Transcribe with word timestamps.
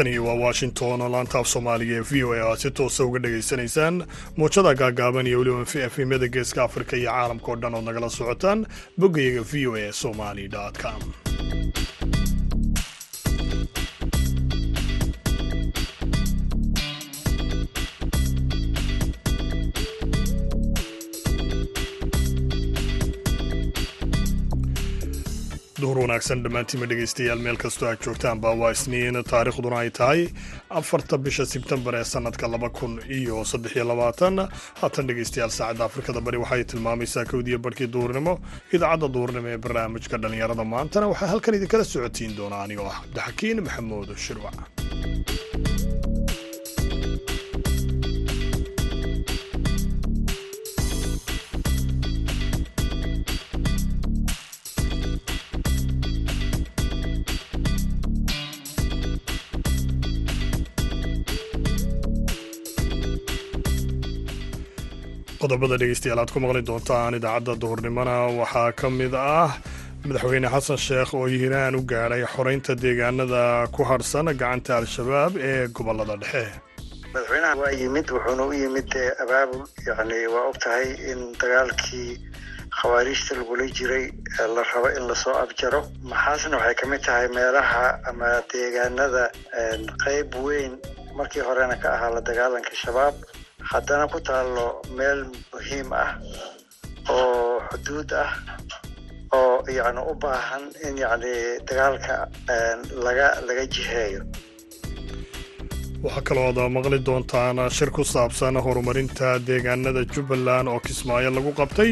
halkani 0.00 0.18
waa 0.18 0.34
washington 0.34 1.00
laanta 1.12 1.38
af 1.38 1.46
soomaaliga 1.48 1.94
ee 1.96 2.00
v 2.10 2.24
o 2.24 2.32
a 2.32 2.40
aad 2.50 2.58
si 2.58 2.70
toosa 2.70 3.04
uga 3.04 3.18
dhagaysanaysaan 3.24 4.04
muujada 4.36 4.74
gaagaaban 4.74 5.26
iyo 5.26 5.38
weliba 5.38 5.84
efemyada 5.86 6.28
geeska 6.28 6.62
afrika 6.64 6.96
iyo 6.96 7.10
caalamka 7.10 7.48
oo 7.52 7.56
dhan 7.56 7.74
ood 7.74 7.84
nagala 7.84 8.08
socotaan 8.10 8.66
boggayaga 9.00 9.42
v 9.52 9.66
o 9.68 9.76
a 9.76 9.92
somali 9.92 10.48
com 10.82 11.00
wanaagsan 26.10 26.42
dhammaantiima 26.44 26.86
dhegaystayaal 26.90 27.40
meel 27.44 27.56
kastoo 27.62 27.86
aad 27.88 28.00
joogtaanba 28.06 28.50
waa 28.60 28.70
isniin 28.76 29.18
taariikhduna 29.32 29.76
ay 29.82 29.90
tahay 29.98 30.22
afarta 30.80 31.18
bisha 31.26 31.44
sebtembar 31.52 31.94
ee 31.98 32.04
sannadka 32.12 32.46
laba 32.54 32.68
kun 32.78 32.94
iyo 33.18 33.36
saddexiyo 33.50 33.84
labaatan. 33.90 34.36
Haatan 34.80 35.06
dhegaystayaal 35.10 35.52
saacadda 35.58 35.84
afrikada 35.88 36.20
bari 36.26 36.38
waxay 36.44 36.64
tilmaamaysaa 36.72 37.24
kowdiya 37.32 37.58
barhkii 37.64 37.88
duhurnimo 37.94 38.34
idaacadda 38.76 39.08
duhurnimo 39.16 39.48
ee 39.54 39.58
barnaamijka 39.64 40.16
dhallinyarada 40.22 40.64
maantana. 40.74 41.06
Waxaa 41.12 41.30
halkan 41.32 41.54
idinkala 41.58 41.84
socotiin 41.92 42.32
doona 42.38 42.56
anigoo 42.64 42.88
ah 42.92 42.98
cabdixakiin 43.02 43.58
maxamuud 43.66 44.10
shirwac 44.26 44.58
qodobada 65.50 65.76
dhegeystayaal 65.82 66.20
aad 66.22 66.30
ku 66.34 66.38
maqli 66.42 66.60
doontaan 66.68 67.14
idaacadda 67.18 67.54
duhurnimona 67.62 68.14
waxaa 68.40 68.70
ka 68.80 68.88
mid 68.98 69.14
ah 69.14 69.50
madaxweyne 70.06 70.48
xasan 70.54 70.78
sheekh 70.86 71.10
oo 71.18 71.26
hiiraan 71.32 71.74
u 71.78 71.80
gaadhay 71.92 72.22
xoreynta 72.34 72.72
deegaanada 72.82 73.42
ku 73.74 73.82
harhsan 73.90 74.26
gacanta 74.42 74.76
al-shabaab 74.80 75.32
ee 75.50 75.66
gobollada 75.76 76.14
dhexe. 76.22 76.44
Madaxweynaha 77.14 77.54
waa 77.62 77.72
yimid 77.80 78.06
wuxuuna 78.14 78.44
u 78.50 78.52
yimid 78.62 78.90
abaabul 79.24 79.64
yacni 79.88 80.18
waa 80.34 80.44
og 80.50 80.56
tahay 80.64 80.86
in 81.10 81.20
dagaalkii 81.42 82.10
khawaariijta 82.78 83.32
lagula 83.40 83.66
jiray 83.78 84.06
la 84.54 84.62
rabo 84.70 84.88
in 84.98 85.04
la 85.10 85.14
soo 85.22 85.34
afjaro. 85.44 85.80
Maxaasna 86.10 86.56
waxay 86.62 86.74
ka 86.80 86.86
mid 86.92 87.02
tahay 87.08 87.26
meelaha 87.38 87.84
ama 88.10 88.30
deegaanada 88.52 89.24
qeyb 90.04 90.30
weyn. 90.46 90.72
Markii 91.18 91.42
horena 91.48 91.76
ka 91.82 91.88
ahaa 91.96 92.14
la 92.16 92.20
dagaalanka 92.28 92.70
shabaab 92.84 93.14
haddana 93.72 94.06
ku 94.12 94.18
taallo 94.28 94.66
meel 94.98 95.20
muhiim 95.52 95.88
ah 96.04 96.10
oo 97.14 97.60
xuduud 97.70 98.10
ah 98.24 98.30
oo 99.38 99.56
yacni 99.78 100.00
u 100.10 100.14
baahan 100.22 100.64
in 100.86 100.94
yacni 101.04 101.32
dagaalka 101.68 102.14
laga 103.06 103.28
laga 103.48 103.64
jiheeyo. 103.74 104.22
Waxaa 106.04 106.24
kalooad 106.28 106.58
maqli 106.76 106.98
doontaan 107.08 107.58
shir 107.76 107.90
ku 107.96 108.02
saabsan 108.14 108.56
horumarinta 108.66 109.28
deegaanada 109.48 110.02
jubbaland 110.14 110.68
oo 110.72 110.80
kismaayo 110.86 111.30
lagu 111.36 111.52
qabtay 111.60 111.90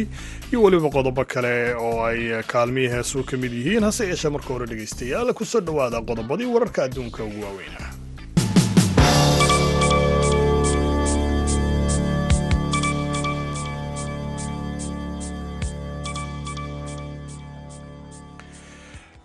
iyo 0.51 0.59
weliba 0.65 0.89
qodobo 0.97 1.23
kale 1.33 1.55
oo 1.87 1.97
ay 2.09 2.21
kaalmihii 2.53 2.93
heesuu 2.95 3.23
ka 3.29 3.37
mid 3.43 3.53
yihiin. 3.59 3.85
Hase 3.89 4.03
yeeshee 4.11 4.33
marka 4.35 4.49
hore 4.55 4.67
dhegaystayaal 4.71 5.31
ku 5.39 5.45
soo 5.45 5.61
dhowaada 5.61 6.01
qodobadii 6.09 6.49
wararka 6.55 6.81
adduunka 6.89 7.21
ugu 7.29 7.39
waaweynah 7.45 7.87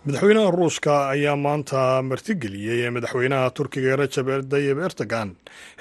madaxweynaha 0.05 0.51
ruushka 0.51 0.93
ayaa 1.13 1.35
maanta 1.35 2.01
martigeliyey 2.03 2.89
madaxweynaha 2.95 3.49
turkiga 3.57 3.95
rajab 3.95 4.27
tayyib 4.51 4.79
erdogan. 4.87 5.29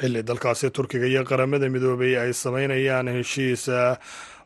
Xilli 0.01 0.23
dalkaasi 0.23 0.71
turkiga 0.71 1.07
iyo 1.07 1.25
qaramada 1.25 1.67
midoobay 1.69 2.15
ay 2.23 2.33
sameynayaan 2.33 3.09
heshiis 3.17 3.67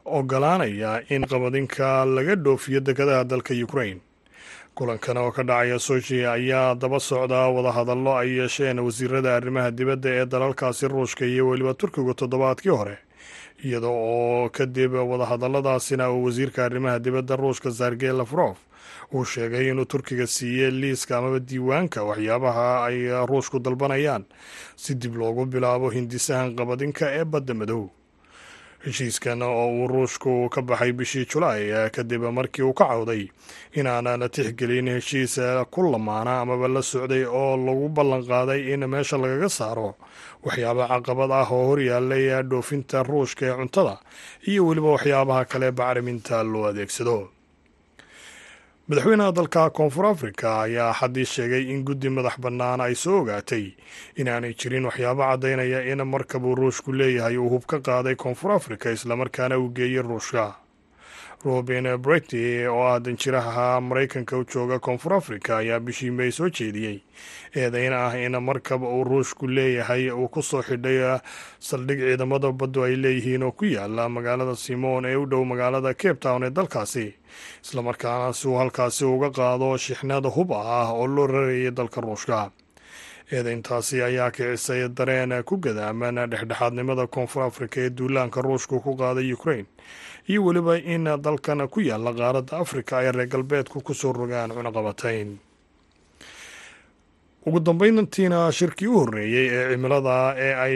ogolaanaya 0.05 1.03
in 1.11 1.23
qabadinka 1.29 2.05
laga 2.17 2.35
dhoofiyo 2.37 2.81
dekadaha 2.81 3.25
dalka 3.29 3.53
ukrain 3.67 4.01
kulankan 4.77 5.17
oo 5.17 5.31
ka 5.33 5.43
dhacaya 5.43 5.79
sochi 5.79 6.25
ayaa 6.25 6.75
daba 6.75 7.01
socda 7.01 7.49
wadahadallo 7.49 8.17
ay 8.17 8.29
yeesheen 8.39 8.79
wasiirada 8.81 9.37
arrimaha 9.37 9.71
dibadda 9.71 10.09
ee 10.21 10.27
dalalkaasi 10.27 10.89
ruushka 10.89 11.25
iyo 11.27 11.49
weliba 11.49 11.75
turkigu 11.75 12.15
toddobaadkii 12.15 12.71
hore. 12.71 12.99
Iyada 13.65 13.89
oo 13.89 14.49
kadib 14.53 14.93
wadahadalladaasina 14.95 16.11
uu 16.13 16.25
wasiirka 16.25 16.65
arrimaha 16.65 16.99
dibadda 16.99 17.37
ruushka 17.37 17.71
sergey 17.73 18.13
lafrof 18.13 18.57
uu 19.15 19.25
sheegay 19.25 19.71
inuu 19.71 19.85
turkiga 19.85 20.27
siiyey 20.27 20.71
liiska 20.71 21.19
amaba 21.19 21.39
diiwaanka 21.49 22.05
waxyaabaha 22.09 22.69
ay 22.89 22.99
ruushku 23.31 23.59
dalbanayaan 23.59 24.25
si 24.77 24.95
dib 24.95 25.15
loogu 25.21 25.47
bilaabo 25.47 25.91
hindisahan 25.97 26.57
qabadinka 26.59 27.05
ee 27.19 27.25
badda 27.25 27.55
madow. 27.55 27.85
Heshiiskan 28.87 29.43
oo 29.43 29.67
uu 29.73 29.87
ruushku 29.89 30.49
ka 30.55 30.63
baxay 30.63 30.93
bishii 30.93 31.27
julaay 31.27 31.91
kadib 31.91 32.23
markii 32.31 32.63
uu 32.63 32.73
ka 32.75 32.85
cawday 32.87 33.27
inaana 33.75 34.17
la 34.17 34.29
tixgelin 34.29 34.87
heshiis 34.95 35.35
ku 35.75 35.83
lamaana 35.91 36.41
amaba 36.45 36.69
la 36.69 36.83
socday 36.83 37.25
oo 37.27 37.57
lagu 37.57 37.89
ballan 37.89 38.23
qaaday 38.31 38.61
in 38.75 38.87
meesha 38.87 39.17
lagaga 39.19 39.49
saaro 39.49 39.97
waxyaaba 40.45 40.87
caqabad 40.93 41.31
ah 41.41 41.49
oo 41.51 41.65
horyaalay 41.73 42.43
dhoofinta 42.51 43.03
ruushka 43.03 43.43
ee 43.51 43.57
cuntada 43.59 43.99
iyo 44.47 44.67
weliba 44.69 44.91
waxyaabaha 44.95 45.45
kale 45.51 45.73
bacriminta 45.73 46.43
loo 46.53 46.65
adeegsado 46.71 47.17
madaxweynaha 48.89 49.33
dalka 49.37 49.71
koonfur 49.77 50.07
afrika 50.07 50.51
ayaa 50.63 50.93
xaddii 50.99 51.25
sheegay 51.35 51.65
in 51.75 51.83
guddi 51.85 52.09
madax 52.11 52.37
bannaan 52.45 52.81
ay 52.81 52.95
soo 52.95 53.19
ogaatay 53.23 53.65
inaanay 54.21 54.55
jirin 54.55 54.85
waxyaabo 54.89 55.23
caddaynaya 55.31 55.81
in 55.93 56.05
markabuu 56.07 56.55
ruushku 56.55 56.93
leeyahay 56.93 57.37
uu 57.37 57.49
hub 57.55 57.65
ka 57.67 57.79
qaaday 57.81 58.15
koonfur 58.15 58.53
afrika 58.53 58.91
islamarkaana 58.97 59.59
uu 59.59 59.69
geeyey 59.77 60.03
ruushka 60.03 60.45
robin 61.45 61.87
brety 61.99 62.67
oo 62.67 62.83
ah 62.87 62.99
danjiraha 63.01 63.81
maraykanka 63.81 64.37
u 64.39 64.45
jooga 64.45 64.79
koonfur 64.79 65.15
afrika 65.15 65.57
ayaa 65.59 65.81
bishii 65.81 66.11
may 66.11 66.31
soo 66.33 66.49
jeediyey 66.49 67.01
eedayn 67.55 67.93
ah 67.93 68.15
in 68.19 68.35
markab 68.41 68.83
uu 68.83 69.05
ruushku 69.05 69.47
leeyahay 69.47 70.11
uu 70.11 70.29
ku 70.29 70.43
soo 70.43 70.63
xidhay 70.63 71.21
saldhig 71.61 72.01
ciidamada 72.01 72.53
baddu 72.53 72.83
ay 72.85 72.97
leeyihiin 72.97 73.43
oo 73.43 73.53
ku 73.53 73.65
yaalla 73.65 74.09
magaalada 74.09 74.57
simon 74.57 75.05
ee 75.05 75.15
u 75.17 75.27
dhow 75.27 75.45
magaalada 75.45 75.95
cape 75.95 76.19
town 76.21 76.43
ee 76.45 76.51
dalkaasi. 76.51 77.15
Islamarkaana 77.65 78.33
si 78.33 78.49
uu 78.49 78.59
halkaasi 78.59 79.05
uga 79.05 79.31
qaado 79.31 79.77
shixnada 79.79 80.29
hub 80.29 80.53
ah 80.53 80.91
oo 80.93 81.07
loo 81.07 81.27
rarayay 81.27 81.71
dalka 81.71 82.01
ruushka 82.01 82.51
eedayntaasi 83.33 84.03
ayaa 84.03 84.31
kicisay 84.31 84.89
dareen 84.89 85.33
ku 85.45 85.57
gadaaman 85.59 86.15
dhexdhexaadnimada 86.31 87.07
koonfur 87.07 87.43
afrika 87.43 87.81
ee 87.81 87.91
duulaanka 87.91 88.43
ruushku 88.43 88.81
ku 88.81 88.97
qaaday 88.97 89.33
ukrain 89.33 89.67
iyo 90.29 90.45
weliba 90.45 90.77
in 90.79 91.05
dalkan 91.23 91.69
ku 91.69 91.81
yaalla 91.81 92.13
qaaradda 92.15 92.59
afrika 92.59 92.99
ay 92.99 93.13
reer 93.13 93.29
galbeedku 93.29 93.81
ku 93.81 93.95
soo 93.95 94.13
rogaan 94.13 94.51
cunaqabatayn. 94.51 95.39
Ugu 97.47 97.61
dambeyntiina 97.61 98.51
shirkii 98.53 98.87
u 98.91 98.99
horreeyey 98.99 99.49
ee 99.55 99.71
cimilada 99.75 100.35
ee 100.39 100.55
ay 100.55 100.75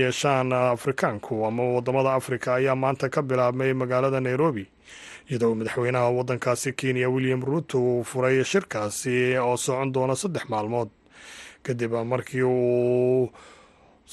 yeeshaan 0.00 0.52
afrikaanku 0.52 1.46
ama 1.46 1.62
waddamada 1.74 2.14
afrika 2.14 2.54
ayaa 2.54 2.74
maanta 2.74 3.08
ka 3.08 3.22
bilaabmay 3.22 3.72
magaalada 3.74 4.20
nairobi 4.20 4.66
iyadoo 5.30 5.54
madaxweynaha 5.54 6.10
waddankaasi 6.18 6.72
kenya 6.72 7.08
william 7.10 7.42
ruuto 7.42 7.78
uu 7.78 8.04
furay 8.04 8.44
shirkaasi 8.44 9.36
oo 9.38 9.56
socon 9.56 9.92
doona 9.94 10.16
saddex 10.16 10.44
maalmood 10.48 10.88
kadib 11.68 11.92
markii 12.12 12.42
uu 12.42 13.30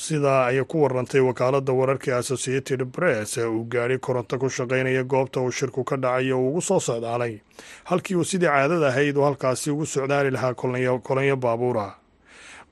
sidaa 0.05 0.45
ay 0.51 0.59
ku 0.67 0.81
warantay 0.83 1.21
wakaaladda 1.23 1.71
wararka 1.79 2.17
associated 2.17 2.81
press 2.95 3.37
uu 3.37 3.63
gaadhay 3.73 3.97
koronto 3.97 4.35
ku 4.41 4.49
shaqaynaya 4.49 5.03
goobta 5.03 5.39
uu 5.41 5.51
shirku 5.51 5.83
ka 5.89 5.95
dhacay 5.97 6.31
oo 6.35 6.47
ugu 6.49 6.61
soo 6.61 6.79
socdaalay. 6.79 7.39
Halkii 7.89 8.15
uu 8.19 8.23
sidii 8.23 8.47
caadada 8.51 8.87
ahayd 8.91 9.15
uu 9.17 9.23
halkaasi 9.23 9.71
ugu 9.71 9.85
socdaali 9.85 10.31
lahaa 10.35 10.53
kolonyo 11.07 11.35
baabuura 11.37 11.95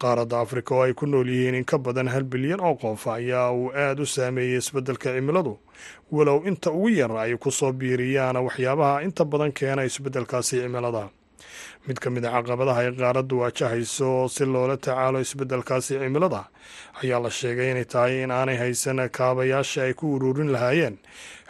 qaaradda 0.02 0.40
afrika 0.44 0.76
oo 0.76 0.84
ay 0.84 0.94
ku 0.94 1.06
nool 1.08 1.30
yihiin 1.30 1.56
in 1.56 1.66
ka 1.66 1.78
badan 1.78 2.08
hal 2.12 2.24
bilyan 2.28 2.60
oo 2.60 2.76
qof 2.76 3.08
ayaa 3.08 3.52
uu 3.56 3.72
aad 3.72 4.00
u 4.00 4.06
saameeyey 4.06 4.58
isbeddelka 4.60 5.16
cimiladu. 5.16 5.54
Walow 6.12 6.44
inta 6.48 6.72
ugu 6.76 6.90
yar 6.90 7.12
ay 7.24 7.38
ku 7.40 7.52
soo 7.52 7.72
biiriyaan 7.72 8.36
waxyaabaha 8.36 9.02
inta 9.08 9.24
badan 9.26 9.52
keena 9.56 9.84
isbeddelkaasi 9.88 10.60
cimilada 10.60 11.08
mid 11.88 11.98
ka 12.04 12.10
mid 12.10 12.24
a 12.26 12.32
caqabadaha 12.36 12.80
ay 12.84 12.92
qaaraddu 13.02 13.36
waajahayso 13.44 14.10
si 14.36 14.44
loola 14.54 14.76
tacaalo 14.78 15.18
isbeddelkaasi 15.26 16.00
cimilada 16.02 16.42
ayaa 17.04 17.20
la 17.26 17.30
sheegay 17.40 17.70
inay 17.74 17.86
tahay 17.94 18.24
in 18.24 18.32
aanay 18.32 18.58
haysan 18.64 19.00
kaabayaasha 19.18 19.80
ay 19.88 19.94
ku 20.00 20.06
ururin 20.16 20.52
lahaayeen. 20.56 20.96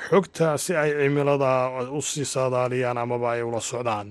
Xogta 0.10 0.58
si 0.64 0.72
ay 0.84 0.90
cimilada 1.02 1.52
u 1.98 2.02
sii 2.02 2.26
saadaaliyaan 2.36 2.98
amaba 2.98 3.28
ay 3.38 3.42
ula 3.50 3.62
socdaan. 3.62 4.10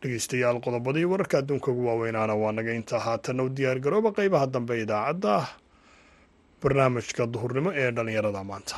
Dhegeystayaal 0.00 0.58
qodobadii 0.64 1.04
wararka 1.12 1.36
adduunka 1.44 1.68
ugu 1.72 1.84
waaweynaana 1.88 2.34
waa 2.42 2.52
naga 2.56 2.72
intaa 2.78 3.00
haatanna 3.06 3.42
u 3.44 3.48
diyaar 3.56 3.78
garooba 3.84 4.10
qeybaha 4.16 4.46
dambe 4.54 4.74
idaacadda 4.84 5.34
barnaamijka 6.62 7.22
duhurnimo 7.32 7.70
ee 7.80 7.90
dhallinyarada 7.96 8.40
maanta 8.50 8.76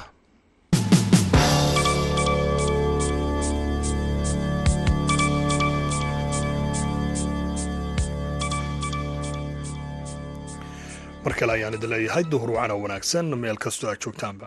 mar 11.29 11.37
kale 11.37 11.53
ayaan 11.53 11.75
idin 11.77 11.91
leeyahay. 11.93 12.25
Duhur 12.33 12.51
wacana 12.57 12.75
wanaagsan 12.83 13.27
meel 13.43 13.57
kastoo 13.65 13.91
aad 13.93 14.01
joogtaanba. 14.05 14.47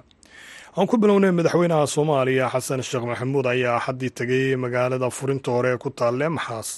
Aan 0.77 0.87
ku 0.89 0.97
bilownay 0.97 1.31
madaxweynaha 1.31 1.85
soomaaliya 1.95 2.49
xasan 2.53 2.81
sheekh 2.81 3.05
maxamuud 3.05 3.45
ayaa 3.53 3.77
xaddii 3.85 4.09
tegay 4.19 4.55
magaalada 4.63 5.09
furinta 5.17 5.51
hore 5.55 5.69
ee 5.73 5.77
ku 5.77 5.89
taalle 5.99 6.25
maxaas 6.37 6.69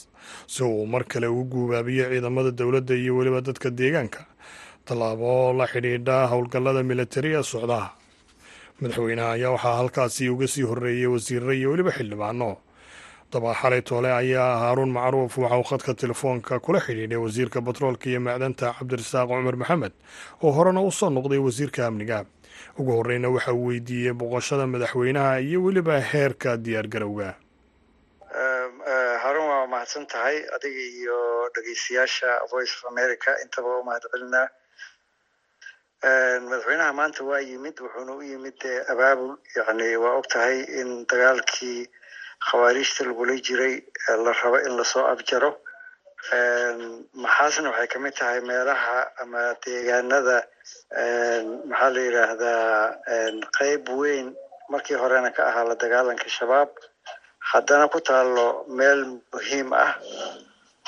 si 0.53 0.63
uu 0.63 0.85
mar 0.93 1.03
kale 1.11 1.27
ugu 1.27 1.43
guubaabiyo 1.53 2.05
ciidamada 2.11 2.51
dowladda 2.51 2.93
iyo 2.95 3.15
weliba 3.17 3.39
dadka 3.47 3.69
deegaanka. 3.79 4.21
Tallaabo 4.85 5.53
la 5.59 5.65
xidhiidha 5.71 6.27
howlgallada 6.31 6.83
militari 6.83 7.29
ee 7.39 7.43
socdaha. 7.53 7.87
Madaxweynaha 8.81 9.31
ayaa 9.37 9.51
waxaa 9.55 9.75
halkaasi 9.79 10.29
uga 10.33 10.47
sii 10.53 10.65
horreeyey 10.69 11.07
wasiirre 11.13 11.53
iyo 11.59 11.71
weliba 11.71 11.91
xildhibaano 11.97 12.49
daba 13.33 13.51
xalay 13.61 13.81
toole 13.89 14.09
ayaa 14.21 14.51
haaruun 14.63 14.91
macruuf 14.97 15.37
waxa 15.43 15.57
uu 15.59 15.63
khadka 15.71 15.93
telefoonka 16.01 16.59
kula 16.65 16.79
xidhiidhay 16.85 17.17
wasiirka 17.25 17.61
batroolka 17.67 18.05
iyo 18.11 18.19
macdanta 18.27 18.73
cabdirasaaq 18.79 19.27
cumar 19.29 19.55
maxamed 19.61 19.93
oo 20.43 20.51
horena 20.57 20.81
u 20.81 20.91
soo 20.99 21.09
noqday 21.17 21.39
wasiirka 21.47 21.81
amniga 21.89 22.19
ugu 22.79 22.91
horreyna 22.97 23.29
waxa 23.35 23.51
uu 23.53 23.65
weydiiyey 23.69 24.13
boqoshada 24.21 24.65
madaxweynaha 24.73 25.39
iyo 25.47 25.57
weliba 25.65 25.95
heerka 26.11 26.57
diyaargarowga 26.65 27.29
harun 29.23 29.45
waa 29.51 29.67
mahadsan 29.73 30.05
tahay 30.13 30.37
adiga 30.55 30.81
iyo 30.99 31.17
dhegeystayaasha 31.55 32.29
voice 32.51 32.73
of 32.77 32.83
america. 32.93 33.29
intaba 33.43 33.69
u 33.79 33.83
mahad 33.87 34.03
celinaa 34.11 34.47
madaxweynaha 36.49 36.93
maanta 36.99 37.21
waa 37.29 37.39
yimid 37.49 37.75
wuxuuna 37.83 38.13
u 38.13 38.21
yimid 38.29 38.59
abaabul 38.91 39.31
yani 39.55 39.87
waa 40.03 40.15
og 40.19 40.27
tahay 40.33 40.57
in 40.79 40.89
dagaalkii 41.11 41.81
khawaarijta 42.47 43.01
lagula 43.07 43.33
jiray 43.45 43.75
la 44.25 44.31
rabo 44.41 44.57
in 44.67 44.73
la 44.77 44.83
soo 44.83 45.05
afjaro. 45.13 45.51
Maxaasna 47.23 47.69
waxay 47.71 47.87
ka 47.91 47.99
mid 47.99 48.13
tahay 48.19 48.39
meelaha 48.49 48.97
ama 49.21 49.41
deegaanada 49.63 50.37
maxaa 51.69 51.89
la 51.95 52.01
yidhaahdaa 52.07 52.95
qeyb 53.57 53.83
weyn 53.99 54.27
markii 54.71 54.97
horena 55.01 55.29
ka 55.35 55.41
ahaa 55.49 55.65
la 55.69 55.75
dagaalanka 55.75 56.27
shabaab. 56.37 56.69
Haddana 57.51 57.85
ku 57.93 57.99
taalo 58.07 58.47
meel 58.77 59.01
muhiim 59.33 59.69
ah 59.85 59.93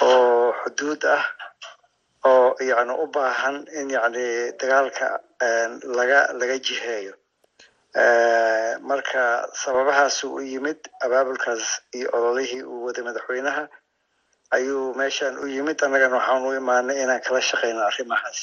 oo 0.01 0.53
xuduud 0.63 1.03
ah 1.17 1.23
oo 2.31 2.55
yani 2.69 2.93
u 3.03 3.05
baahan 3.15 3.57
in 3.79 3.89
yani 3.89 4.25
dagaalka 4.59 5.07
laga 5.97 6.19
laga 6.39 6.55
jiheeyo 6.65 7.13
marka 8.89 9.47
sababahaasuu 9.63 10.33
u 10.35 10.41
yimid 10.41 10.79
abaabulkaas 11.05 11.63
iyo 11.97 12.09
ololihii 12.17 12.63
uu 12.63 12.83
waday 12.85 13.03
madaxweynaha 13.03 13.63
ayuu 14.51 14.93
meeshan 14.99 15.37
u 15.37 15.47
yimid. 15.47 15.77
Annagana 15.85 16.15
waxaan 16.19 16.43
u 16.47 16.51
imaanay 16.61 16.97
inaan 17.03 17.21
kala 17.25 17.41
shaqeyno 17.49 17.81
arrimahaas. 17.89 18.39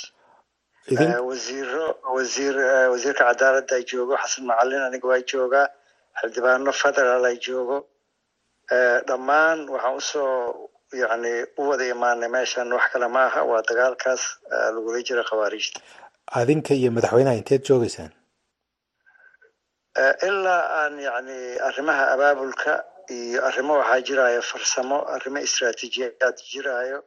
Wasiiro 1.28 1.86
wasiir 2.16 2.56
wasiirka 2.92 3.24
cadaaladda 3.28 3.74
ay 3.78 3.84
joogo 3.90 4.14
xasan 4.22 4.44
macalin 4.50 4.82
aniga 4.88 5.06
waa 5.10 5.20
joogaa 5.30 5.66
xildhibaano 6.20 6.72
federaal 6.82 7.24
ay 7.30 7.36
joogo. 7.46 7.78
Dhammaan 9.08 9.58
waxaan 9.74 9.96
u 9.96 10.00
soo 10.00 10.68
yani 11.02 11.32
u 11.60 11.68
wada 11.68 11.84
imaanay 11.94 12.28
meeshan 12.36 12.68
wax 12.76 12.86
kale 12.92 13.08
ma 13.14 13.22
aha 13.28 13.40
waa 13.50 13.62
dagaalkaas 13.68 14.22
lagula 14.74 14.98
jira 15.06 15.22
khawaarijta 15.28 15.80
adinka 16.40 16.74
iyo 16.74 16.90
madaxweynaha 16.96 17.36
inteed 17.40 17.62
joogeysaan 17.68 18.10
ilaa 19.96 20.62
aan 20.82 20.98
yani 20.98 21.58
arrimaha 21.68 22.04
abaabulka 22.14 22.84
iyo 23.10 23.44
arrimo 23.48 23.74
waxaa 23.80 24.00
jiraayo 24.08 24.42
farsamo 24.42 24.98
arrimo 25.14 25.38
istraatiijiyaad 25.46 26.36
jiraayo. 26.52 26.98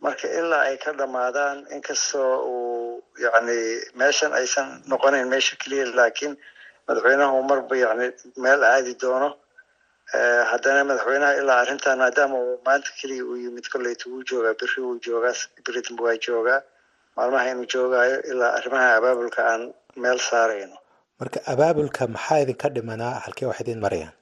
Marka 0.00 0.28
ilaa 0.28 0.62
ay 0.70 0.76
ka 0.78 0.92
dhamaadaan 0.92 1.66
inkastoo 1.74 2.34
uu 2.46 3.02
yani 3.18 3.58
meeshan 3.98 4.32
aysan 4.32 4.68
noqonayn 4.90 5.26
meesha 5.32 5.56
keliya 5.62 5.86
laakiin 5.98 6.34
madaxweynahu 6.86 7.42
marba 7.50 7.74
yani 7.76 8.06
meel 8.42 8.62
aadi 8.72 8.94
doono. 9.02 9.30
Haddana 10.50 10.84
madaxweynaha 10.88 11.32
ilaa 11.42 11.58
arrintan 11.62 11.98
maadaama 11.98 12.36
uu 12.38 12.60
maanta 12.66 12.90
keliya 13.00 13.24
uu 13.24 13.36
yimid 13.42 13.66
kolleyta 13.72 14.04
wuu 14.10 14.22
joogaa 14.30 14.54
beri 14.60 14.80
wuu 14.84 14.98
joogaa 15.06 15.34
beritanba 15.66 16.02
waa 16.06 16.16
joogaa. 16.26 16.60
Maalmaha 17.16 17.50
inuu 17.50 17.66
joogaayo 17.72 18.16
ilaa 18.30 18.52
arrimaha 18.58 18.88
abaabulka 18.98 19.40
aan 19.50 19.62
meel 20.02 20.18
saarayno 20.30 20.76
marka 21.20 21.38
abaabulka 21.52 22.02
maxaa 22.14 22.38
idinka 22.44 22.68
dhimanaa 22.76 23.14
halkee 23.24 23.46
wax 23.50 23.58
idin 23.64 23.80
marayaan? 23.84 24.14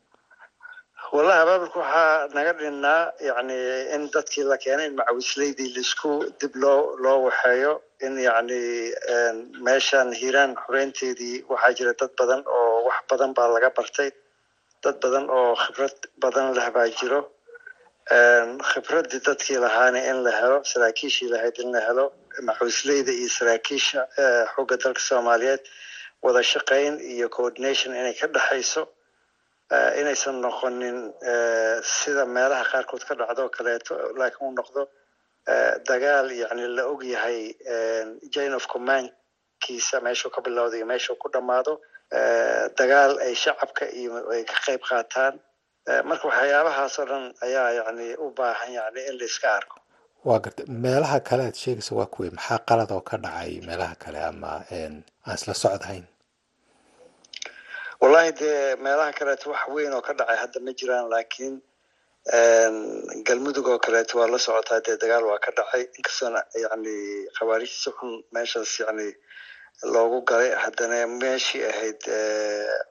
Wallahi 1.14 1.40
abaabulka 1.44 1.78
waxaa 1.84 2.28
naga 2.37 2.52
dhinnaa 2.60 3.02
yani 3.28 3.56
in 3.94 4.02
dadkii 4.14 4.44
la 4.50 4.56
keenay 4.64 4.87
in 4.90 4.94
macawisleydii 5.00 5.69
la 5.76 5.81
isku 5.87 6.10
dib 6.40 6.52
loo 6.62 6.81
loo 7.04 7.19
waxeeyo 7.28 7.72
in 8.06 8.14
yani 8.28 8.60
meeshan 9.66 10.08
hiiraan 10.20 10.52
xoreynteedii 10.64 11.37
waxaa 11.52 11.72
jira 11.78 11.93
dad 12.00 12.12
badan 12.20 12.43
oo 12.58 12.84
wax 12.88 12.99
badan 13.10 13.31
baa 13.37 13.49
laga 13.54 13.70
bartay. 13.78 14.10
Dad 14.84 14.96
badan 15.04 15.25
oo 15.38 15.50
khibrad 15.62 15.96
badan 16.22 16.46
leh 16.56 16.69
baa 16.76 16.88
jiro. 16.99 17.20
Khibraddii 18.70 19.20
dadkii 19.26 19.58
lahaana 19.64 20.00
in 20.10 20.19
la 20.25 20.31
helo 20.40 20.58
saraakiishii 20.70 21.28
lahayd 21.34 21.56
in 21.62 21.70
la 21.75 21.81
helo 21.87 22.04
macawisleyda 22.49 23.12
iyo 23.20 23.28
saraakiisha 23.38 24.00
xooga 24.54 24.76
dalka 24.82 25.00
soomaaliyeed 25.08 25.62
wada 26.26 26.43
shaqayn 26.52 26.94
iyo 27.14 27.26
coordination 27.37 27.90
inay 28.00 28.14
ka 28.20 28.26
dhexayso 28.34 28.82
inaysan 30.00 30.37
noqonin 30.44 30.99
sida 31.96 32.25
meelaha 32.37 32.64
qaarkood 32.73 33.02
ka 33.08 33.14
dhacdo 33.20 33.44
kaleeto 33.56 33.93
laakiin 34.19 34.46
uu 34.49 34.55
noqdo 34.61 34.83
dagaal 35.88 36.28
yani 36.42 36.64
la 36.76 36.85
og 36.92 37.02
yahay 37.14 37.38
jane 38.35 38.54
of 38.59 38.66
commandkiisa 38.73 39.97
meeshuu 40.06 40.30
ka 40.35 40.40
bilowda 40.47 40.76
iyo 40.78 40.87
meeshuu 40.92 41.16
ku 41.23 41.28
dhammaado 41.35 41.73
dagaal 42.78 43.12
ay 43.26 43.35
shacabka 43.42 43.85
iyo 44.00 44.12
ay 44.35 44.42
ka 44.50 44.56
qayb 44.66 44.83
qaataan. 44.90 45.35
Marka 46.09 46.25
waxyaabahaas 46.30 46.95
oo 47.00 47.06
dhan 47.11 47.25
ayaa 47.47 47.71
yani 47.78 48.06
u 48.25 48.30
baahan 48.38 48.71
yani 48.78 49.00
in 49.09 49.14
la 49.18 49.25
iska 49.30 49.49
arko. 49.59 49.76
Waa 50.26 50.38
garta 50.45 50.62
meelaha 50.85 51.18
kale 51.28 51.42
aad 51.49 51.54
sheegaysa 51.62 51.92
waa 51.99 52.06
kuwey 52.14 52.30
maxaa 52.37 52.59
qalad 52.68 52.90
oo 52.97 53.02
ka 53.09 53.16
dhacay 53.25 53.52
meelaha 53.68 53.95
kale 54.02 54.18
ama 54.30 54.52
aan 54.78 54.95
isla 55.35 55.54
socdahayn 55.62 56.04
wallahi 58.00 58.32
dee 58.40 58.76
meelaha 58.84 59.12
kaleeto 59.18 59.46
wax 59.52 59.64
weyn 59.74 59.92
oo 59.96 60.02
ka 60.06 60.12
dhacay 60.18 60.36
hadda 60.42 60.58
ma 60.66 60.72
jiraan 60.78 61.06
laakiin 61.12 61.54
galmudug 63.26 63.66
oo 63.72 63.78
kaleeto 63.86 64.18
waa 64.18 64.28
la 64.32 64.38
socotaa 64.46 64.80
dee 64.86 64.96
dagaal 65.02 65.24
waa 65.30 65.38
ka 65.44 65.50
dhacay. 65.58 65.82
Inkastoona 65.98 66.40
yani 66.64 66.94
khawaarijta 67.38 67.78
si 67.82 67.90
xun 67.98 68.12
meeshaas 68.34 68.72
yani 68.80 69.08
loogu 69.94 70.18
galay 70.28 70.50
haddana 70.64 70.98
meeshii 71.22 71.64
ahayd 71.70 72.02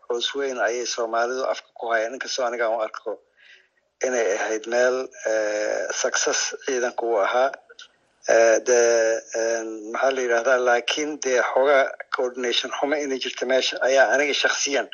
coos 0.08 0.28
weyn 0.38 0.58
ayay 0.68 0.86
soomaalidu 0.96 1.44
afka 1.54 1.70
ku 1.80 1.86
hayeen. 1.92 2.14
Inkastoo 2.18 2.46
aniga 2.48 2.66
aan 2.68 2.78
u 2.78 2.82
arko 2.88 3.12
inay 4.06 4.28
ahayd 4.38 4.64
meel 4.74 4.98
success 6.02 6.40
ciidanka 6.66 7.04
uu 7.06 7.20
ahaa 7.26 7.52
dee 8.28 9.22
maxaa 9.94 10.12
la 10.16 10.22
yidhahdaa 10.26 10.60
laakiin 10.68 11.12
dee 11.24 11.40
xoogaa 11.52 11.84
coordination 12.16 12.72
xumo 12.78 12.96
inay 13.04 13.20
jirta 13.24 13.46
meesha 13.52 13.76
ayaa 13.88 14.06
aniga 14.14 14.34
shaksiyan 14.44 14.88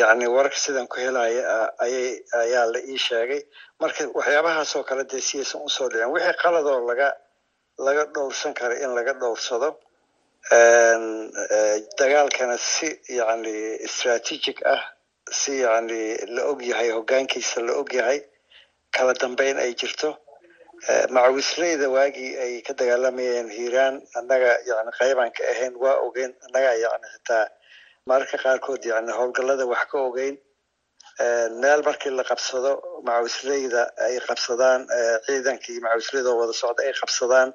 yani 0.00 0.26
wararka 0.34 0.56
sidan 0.64 0.86
ku 0.92 0.96
helaya 1.04 1.72
ayay 1.84 2.08
ayaa 2.42 2.66
la 2.72 2.78
ii 2.92 2.98
sheegay. 3.06 3.42
Marka 3.80 4.02
waxyaabahaasoo 4.18 4.82
kale 4.88 5.04
dee 5.12 5.20
siyaysan 5.28 5.60
u 5.66 5.68
soo 5.76 5.88
dhicin. 5.92 6.10
Wixii 6.14 6.36
qaladoo 6.42 6.78
laga 6.90 7.08
laga 7.86 8.04
dhowrsan 8.14 8.52
kara 8.58 8.74
in 8.84 8.90
laga 8.98 9.12
dhowrsado 9.20 9.68
dagaalkana 11.98 12.56
si 12.58 12.88
yani 13.18 13.54
strategic 13.94 14.58
ah 14.74 14.82
si 15.40 15.52
yani 15.64 16.00
la 16.34 16.42
og 16.50 16.60
yahay 16.70 16.90
hoggaankiisa 16.96 17.60
la 17.66 17.72
og 17.80 17.90
yahay 17.98 18.18
kala 18.96 19.12
dambeyn 19.22 19.56
ay 19.64 19.72
jirto 19.80 20.08
macawisleyda 20.86 21.88
waagii 21.90 22.32
ay 22.44 22.52
ka 22.66 22.72
dagaalamayeen 22.78 23.48
hiiraan 23.50 23.96
annaga 24.18 24.52
yani 24.70 24.90
qaybaan 24.98 25.32
ka 25.36 25.42
ahayn 25.52 25.74
waa 25.82 25.96
ogeyn 26.06 26.32
annaga 26.46 26.72
yani 26.84 27.06
xitaa 27.14 27.44
mararka 28.08 28.38
qaarkood 28.44 28.82
yani 28.92 29.10
howlgallada 29.18 29.66
wax 29.72 29.84
ka 29.90 29.98
ogeyn. 30.08 30.36
Meel 31.62 31.82
markii 31.88 32.10
la 32.14 32.24
qabsado 32.30 32.72
macawisleyda 33.06 33.82
ay 34.06 34.14
qabsadaan 34.28 34.86
ciidanka 35.26 35.66
iyo 35.72 35.80
macawisleyda 35.86 36.28
oo 36.30 36.38
wada 36.42 36.52
socda 36.62 36.82
ay 36.86 36.92
qabsadaan. 37.00 37.48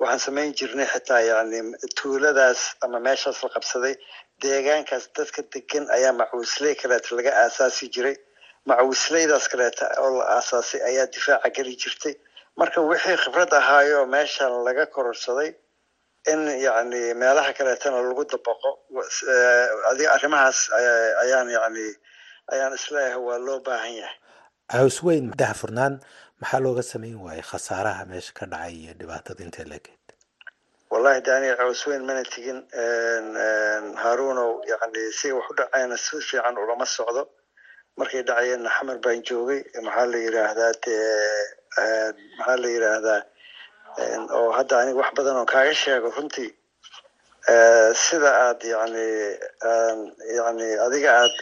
Waxaan 0.00 0.20
samayn 0.26 0.52
jirnay 0.58 0.86
xitaa 0.92 1.20
yani 1.30 1.58
tuuladaas 1.98 2.60
ama 2.84 3.00
meeshaas 3.00 3.42
la 3.42 3.48
qabsaday. 3.56 3.94
Deegaankaas 4.42 5.04
dadka 5.16 5.40
degan 5.54 5.84
ayaa 5.96 6.12
macawisley 6.20 6.74
kaleeto 6.80 7.16
laga 7.16 7.32
aasaasi 7.42 7.88
jiray. 7.94 8.16
Macawisleydaas 8.68 9.48
kaleeta 9.52 9.84
oo 10.04 10.10
la 10.18 10.24
aasaasay 10.36 10.80
ayaa 10.90 11.06
difaaca 11.14 11.48
geli 11.56 11.74
jirtay 11.82 12.14
marka 12.60 12.80
wixii 12.90 13.16
khibrad 13.22 13.52
ahaayo 13.60 14.00
meeshan 14.14 14.52
laga 14.66 14.84
kororsaday 14.94 15.50
in 16.32 16.40
yacni 16.66 17.00
meelaha 17.20 17.50
kaleetana 17.58 17.98
lagu 18.08 18.24
dabaqo. 18.32 18.70
Adiga 19.90 20.10
arrimahaas 20.16 20.58
ayaan 21.24 21.48
yacni 21.56 21.86
ayaan 22.52 22.72
is 22.78 22.86
leeyahay 22.94 23.20
waa 23.26 23.38
loo 23.46 23.58
baahan 23.66 23.94
yahay. 24.02 24.16
Cawsweyn 24.72 25.26
daha 25.40 25.54
furnaan 25.60 25.94
maxaa 26.40 26.60
looga 26.64 26.82
samayn 26.92 27.16
waayey 27.24 27.44
khasaaraha 27.50 28.02
meesha 28.10 28.32
ka 28.38 28.44
dhacay 28.52 28.74
iyo 28.82 28.92
dhibaatada 29.00 29.40
intee 29.46 29.64
leegeed 29.70 30.06
wallahi 30.92 31.20
de 31.24 31.30
aniga 31.36 31.56
cawsweyn 31.62 32.02
mana 32.08 32.22
tegin 32.32 32.58
haruunow 34.02 34.50
yacni 34.70 35.02
siga 35.18 35.34
wax 35.38 35.46
u 35.50 35.54
dhacayna 35.60 35.96
si 36.04 36.16
fiican 36.28 36.56
ulama 36.64 36.86
socdo. 36.96 37.22
Markay 37.98 38.22
dhacayeenna 38.28 38.70
xamar 38.76 38.98
baan 39.04 39.20
joogay. 39.28 39.60
Maxaa 39.86 40.06
la 40.12 40.18
yidhaahdaa 40.24 40.72
dee 40.84 41.02
maxaa 42.38 42.56
la 42.62 42.68
yidhaahdaa 42.74 43.20
oo 44.38 44.48
hadda 44.58 44.74
aniga 44.80 44.98
wax 45.02 45.10
badan 45.18 45.36
oo 45.40 45.46
kaaga 45.52 45.74
sheego 45.82 46.08
runtii 46.16 46.50
sida 48.04 48.30
aad 48.46 48.60
yani 48.74 49.06
yani 50.38 50.66
adiga 50.86 51.10
aad 51.22 51.36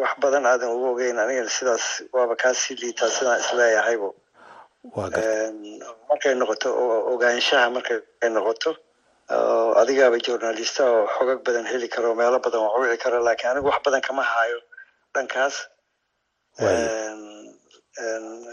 wax 0.00 0.12
badan 0.22 0.44
aadan 0.50 0.70
uga 0.76 0.86
ogeyn 0.92 1.18
anigana 1.22 1.50
sidaas 1.58 1.86
waaba 2.16 2.34
kaasii 2.42 2.74
liitaa 2.82 3.10
sidaan 3.16 3.40
isleeyahaybo 3.44 4.08
markay 6.08 6.34
noqoto 6.40 6.68
ogaanshaha 7.12 7.66
markay 7.76 7.98
noqoto 8.36 8.70
adigaaba 9.80 10.18
journalista 10.26 10.82
oo 10.92 11.02
xogag 11.16 11.38
badan 11.46 11.66
heli 11.72 11.88
karo 11.94 12.10
meelo 12.20 12.38
badan 12.44 12.60
wax 12.64 12.74
wici 12.82 12.98
karo 13.04 13.18
laakiin 13.26 13.50
anigu 13.52 13.68
wax 13.72 13.80
badan 13.86 14.02
kama 14.08 14.22
haayo 14.32 14.58
dhankaas 15.14 15.56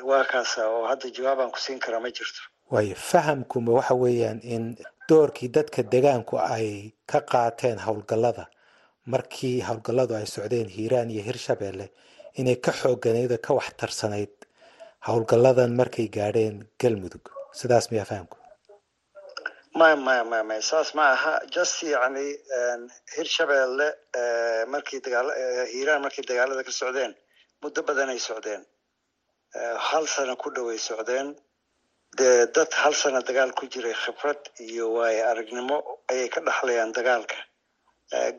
waa 0.10 0.24
kaasa 0.32 0.62
oo 0.70 0.84
hadda 0.92 1.10
jawaabaan 1.18 1.52
ku 1.52 1.60
siin 1.60 1.80
karaa 1.80 2.00
ma 2.00 2.10
jirto 2.18 2.42
waayo 2.72 2.96
fahamkuma 2.96 3.72
waxa 3.78 3.96
weeyaan 4.04 4.40
in 4.56 4.64
doorkii 5.10 5.50
dadka 5.56 5.84
degaanku 5.94 6.36
ay 6.40 6.94
ka 7.12 7.20
qaateen 7.32 7.78
howlgallada. 7.86 8.46
Markii 9.14 9.60
howlgalladu 9.68 10.16
ay 10.16 10.26
socdeen 10.26 10.68
hiiraan 10.76 11.10
iyo 11.12 11.24
hirshabeelle 11.28 11.86
inay 12.40 12.56
ka 12.66 12.72
xoogganayd 12.72 13.32
oo 13.36 13.42
ka 13.48 13.52
waxtarsanayd 13.60 14.34
howlgalladan 15.08 15.72
markay 15.80 16.08
gaadheen 16.08 16.56
galmudug. 16.82 17.26
Sidaas 17.60 17.92
miyaa 17.92 18.06
fahamku? 18.12 18.38
Maya 19.76 19.96
maya 19.96 20.24
maya 20.24 20.44
maya 20.44 20.62
saas 20.62 20.96
ma 20.96 21.04
aha. 21.16 21.34
Just 21.56 21.84
yacni 21.84 22.26
hirshabeelle 23.18 23.88
markii 24.74 25.00
dagaal 25.06 25.30
hiiraan 25.74 26.02
markay 26.06 26.24
dagaalada 26.30 26.64
ka 26.68 26.72
socdeen 26.72 27.12
muddo 27.62 27.80
badanay 27.88 28.20
socdeen 28.30 28.62
hal 29.88 30.06
sano 30.08 30.36
ku 30.42 30.50
dhoway 30.56 30.78
socdeen. 30.78 31.36
Dee 32.18 32.46
dad 32.56 32.72
hal 32.82 32.94
sano 32.94 33.20
dagaal 33.28 33.52
ku 33.58 33.66
jiray 33.74 33.94
khibrad 34.04 34.42
iyo 34.60 34.86
waayo 34.96 35.24
aragnimo 35.32 35.78
ayay 36.12 36.30
ka 36.34 36.40
dhaxlayaan 36.48 36.92
dagaalka. 36.98 37.38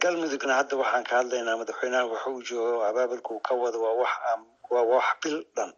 Galmudugna 0.02 0.54
hadda 0.60 0.76
waxaan 0.82 1.04
ka 1.08 1.14
hadlaynaa 1.20 1.56
madaxweynaha 1.60 2.04
wuxuu 2.12 2.42
joogo 2.48 2.84
abaabulkuu 2.88 3.40
ka 3.46 3.52
wado 3.62 3.78
waa 3.84 3.94
wax 4.02 4.14
waa 4.72 4.84
wax 4.92 5.06
bil 5.22 5.38
dhan. 5.56 5.72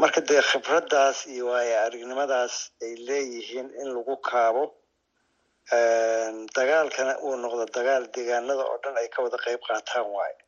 Marka 0.00 0.20
dee 0.28 0.42
khibraddaas 0.50 1.18
iyo 1.34 1.44
waayo 1.50 1.74
aragnimadaas 1.86 2.54
ay 2.84 2.92
leeyihiin 3.08 3.68
in 3.80 3.88
lagu 3.96 4.14
kaabo 4.28 4.64
dagaalkana 6.56 7.12
uu 7.26 7.34
noqdo 7.42 7.64
dagaal 7.76 8.04
deegaanada 8.14 8.62
oo 8.70 8.78
dhan 8.82 8.96
ay 9.00 9.08
ka 9.14 9.18
wada 9.24 9.38
qayb 9.44 9.60
qaataan 9.68 10.06
waayo 10.16 10.38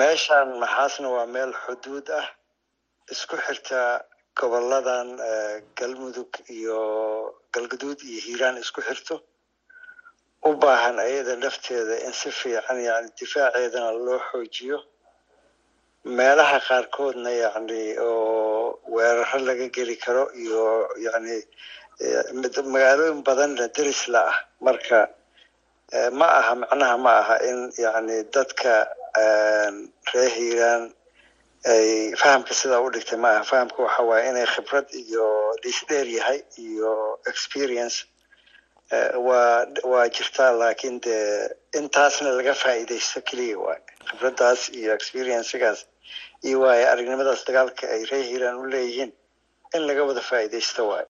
meeshan 0.00 0.48
maxaasna 0.62 1.08
waa 1.16 1.26
meel 1.34 1.52
xuduud 1.64 2.06
ah. 2.20 2.26
Isku 3.12 3.36
xirta 3.46 3.80
goboladan 4.38 5.08
galmudug 5.78 6.30
iyo 6.56 6.78
galgaduud 7.54 7.98
iyo 8.10 8.20
hiiraan 8.26 8.56
isku 8.62 8.80
xirto. 8.88 9.14
U 10.48 10.50
baahan 10.62 10.96
ayada 11.06 11.34
lafteeda 11.42 11.96
in 12.06 12.12
si 12.20 12.30
fiican 12.38 12.78
yani 12.88 13.08
difaaceedana 13.18 13.90
loo 14.06 14.20
xoojiyo. 14.30 14.78
Meelaha 16.16 16.58
qaarkoodna 16.68 17.30
yani 17.44 17.82
oo 17.98 18.78
weeraro 18.94 19.38
laga 19.48 19.66
geli 19.76 19.96
karo 20.04 20.24
iyo 20.42 20.62
yani 21.06 21.36
magaalooyin 22.72 23.20
badanna 23.26 23.66
derisla 23.76 24.20
ah. 24.30 24.36
Marka 24.64 24.98
ma 26.18 26.26
aha 26.38 26.54
macnaha 26.62 26.96
ma 27.04 27.12
aha 27.20 27.36
in 27.50 27.58
yani 27.84 28.16
dadka 28.34 28.72
reer 30.12 30.30
hiiraan 30.36 30.84
ay 31.72 31.86
fahamka 32.20 32.52
sidaa 32.60 32.80
u 32.86 32.90
dhigtay 32.94 33.18
ma 33.22 33.30
aha. 33.34 33.44
Fahamka 33.50 33.78
waxa 33.86 34.02
waaye 34.08 34.24
inay 34.30 34.46
khibrad 34.54 34.86
iyo 35.02 35.26
liisdheer 35.64 36.06
yahay 36.18 36.40
iyo 36.66 36.92
experience. 37.30 37.96
Waa 39.26 39.66
waa 39.92 40.06
jirtaa 40.16 40.52
laakiin 40.60 41.00
dee 41.00 41.48
intaasna 41.78 42.30
laga 42.38 42.54
faa'iidaysto 42.62 43.18
keliya 43.28 43.58
waay. 43.64 43.80
Khibraddaas 44.08 44.60
iyo 44.78 44.90
experiencagaas 44.98 45.80
iyo 46.46 46.56
waayo 46.64 46.84
aragnimadaas 46.92 47.42
dagaalka 47.48 47.84
ay 47.94 48.02
reer 48.10 48.24
hiiraan 48.30 48.56
u 48.62 48.66
leeyihiin 48.72 49.12
in 49.76 49.82
laga 49.88 50.02
wada 50.08 50.20
faa'iidaysto 50.30 50.82
waay 50.90 51.06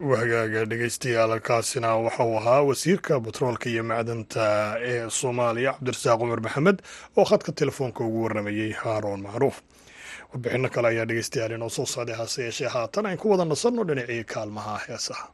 wahagaaga 0.00 0.64
dhegeystayaal 0.70 1.40
kaasina 1.40 1.96
waxauu 1.96 2.36
ahaa 2.38 2.62
wasiirka 2.62 3.20
batroolka 3.20 3.66
iyo 3.70 3.82
macdanta 3.82 4.76
ee 4.80 5.10
soomaaliya 5.10 5.72
cabdirasaaq 5.74 6.18
cumar 6.20 6.40
maxamed 6.40 6.78
oo 7.18 7.24
khadka 7.24 7.52
telefoonka 7.52 8.04
ugu 8.04 8.22
warramayey 8.22 8.72
haaroon 8.72 9.20
macruuf. 9.26 9.56
Warbixino 10.30 10.68
kale 10.70 10.88
ayaa 10.88 11.06
dhegeystayaal 11.08 11.52
inoo 11.58 11.68
soo 11.76 11.86
socday 11.86 12.14
hase 12.14 12.42
yeeshee 12.46 12.68
haatan 12.74 13.06
ayn 13.06 13.18
ku 13.18 13.30
wada 13.30 13.44
nasanno 13.44 13.82
dhinacii 13.84 14.24
kaalmaha 14.24 14.78
heesaha 14.86 15.26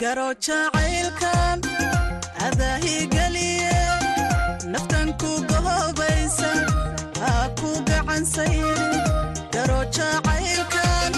jacaylkan 0.00 1.60
adaahigeliye 2.46 3.76
naftan 4.72 5.12
ku 5.20 5.32
gohobaysa 5.50 6.50
haa 7.20 7.48
ku 7.60 7.70
gacansayri 7.84 8.88
garo 9.52 9.80
jacaylkan 9.96 11.12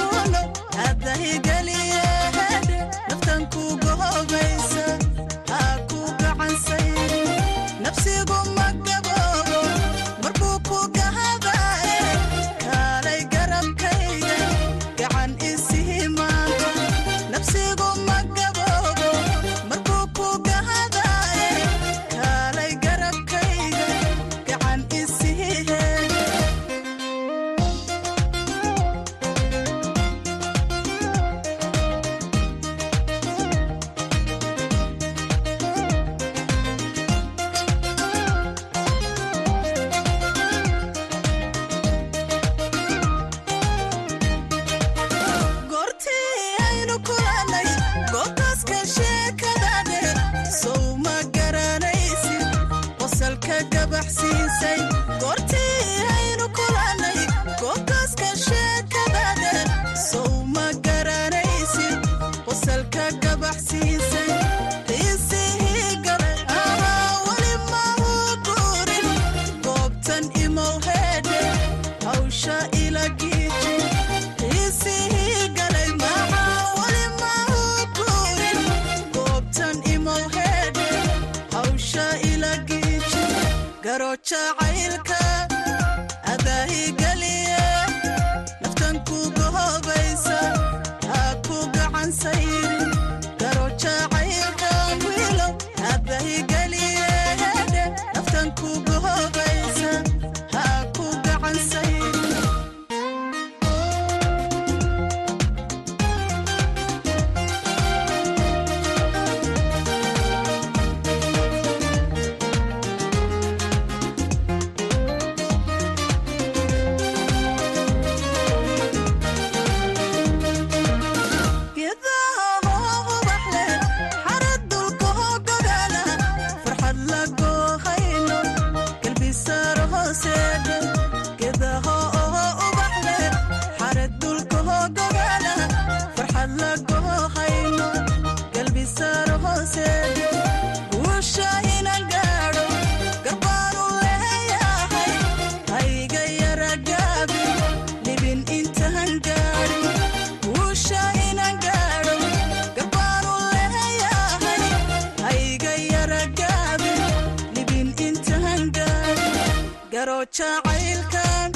garo 160.32 160.38
jacaylkan 160.38 161.52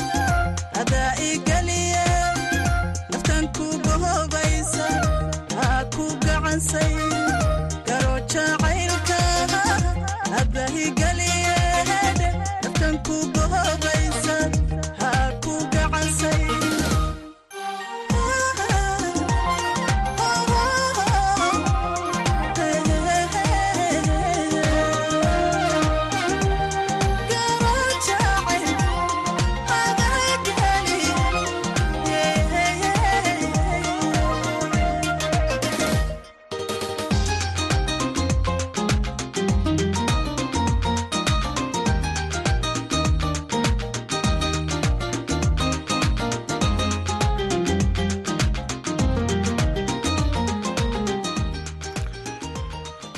adaa 0.80 1.12
igeliye 1.30 2.04
ha 5.56 5.70
ku 5.94 6.06
gacansay 6.24 6.94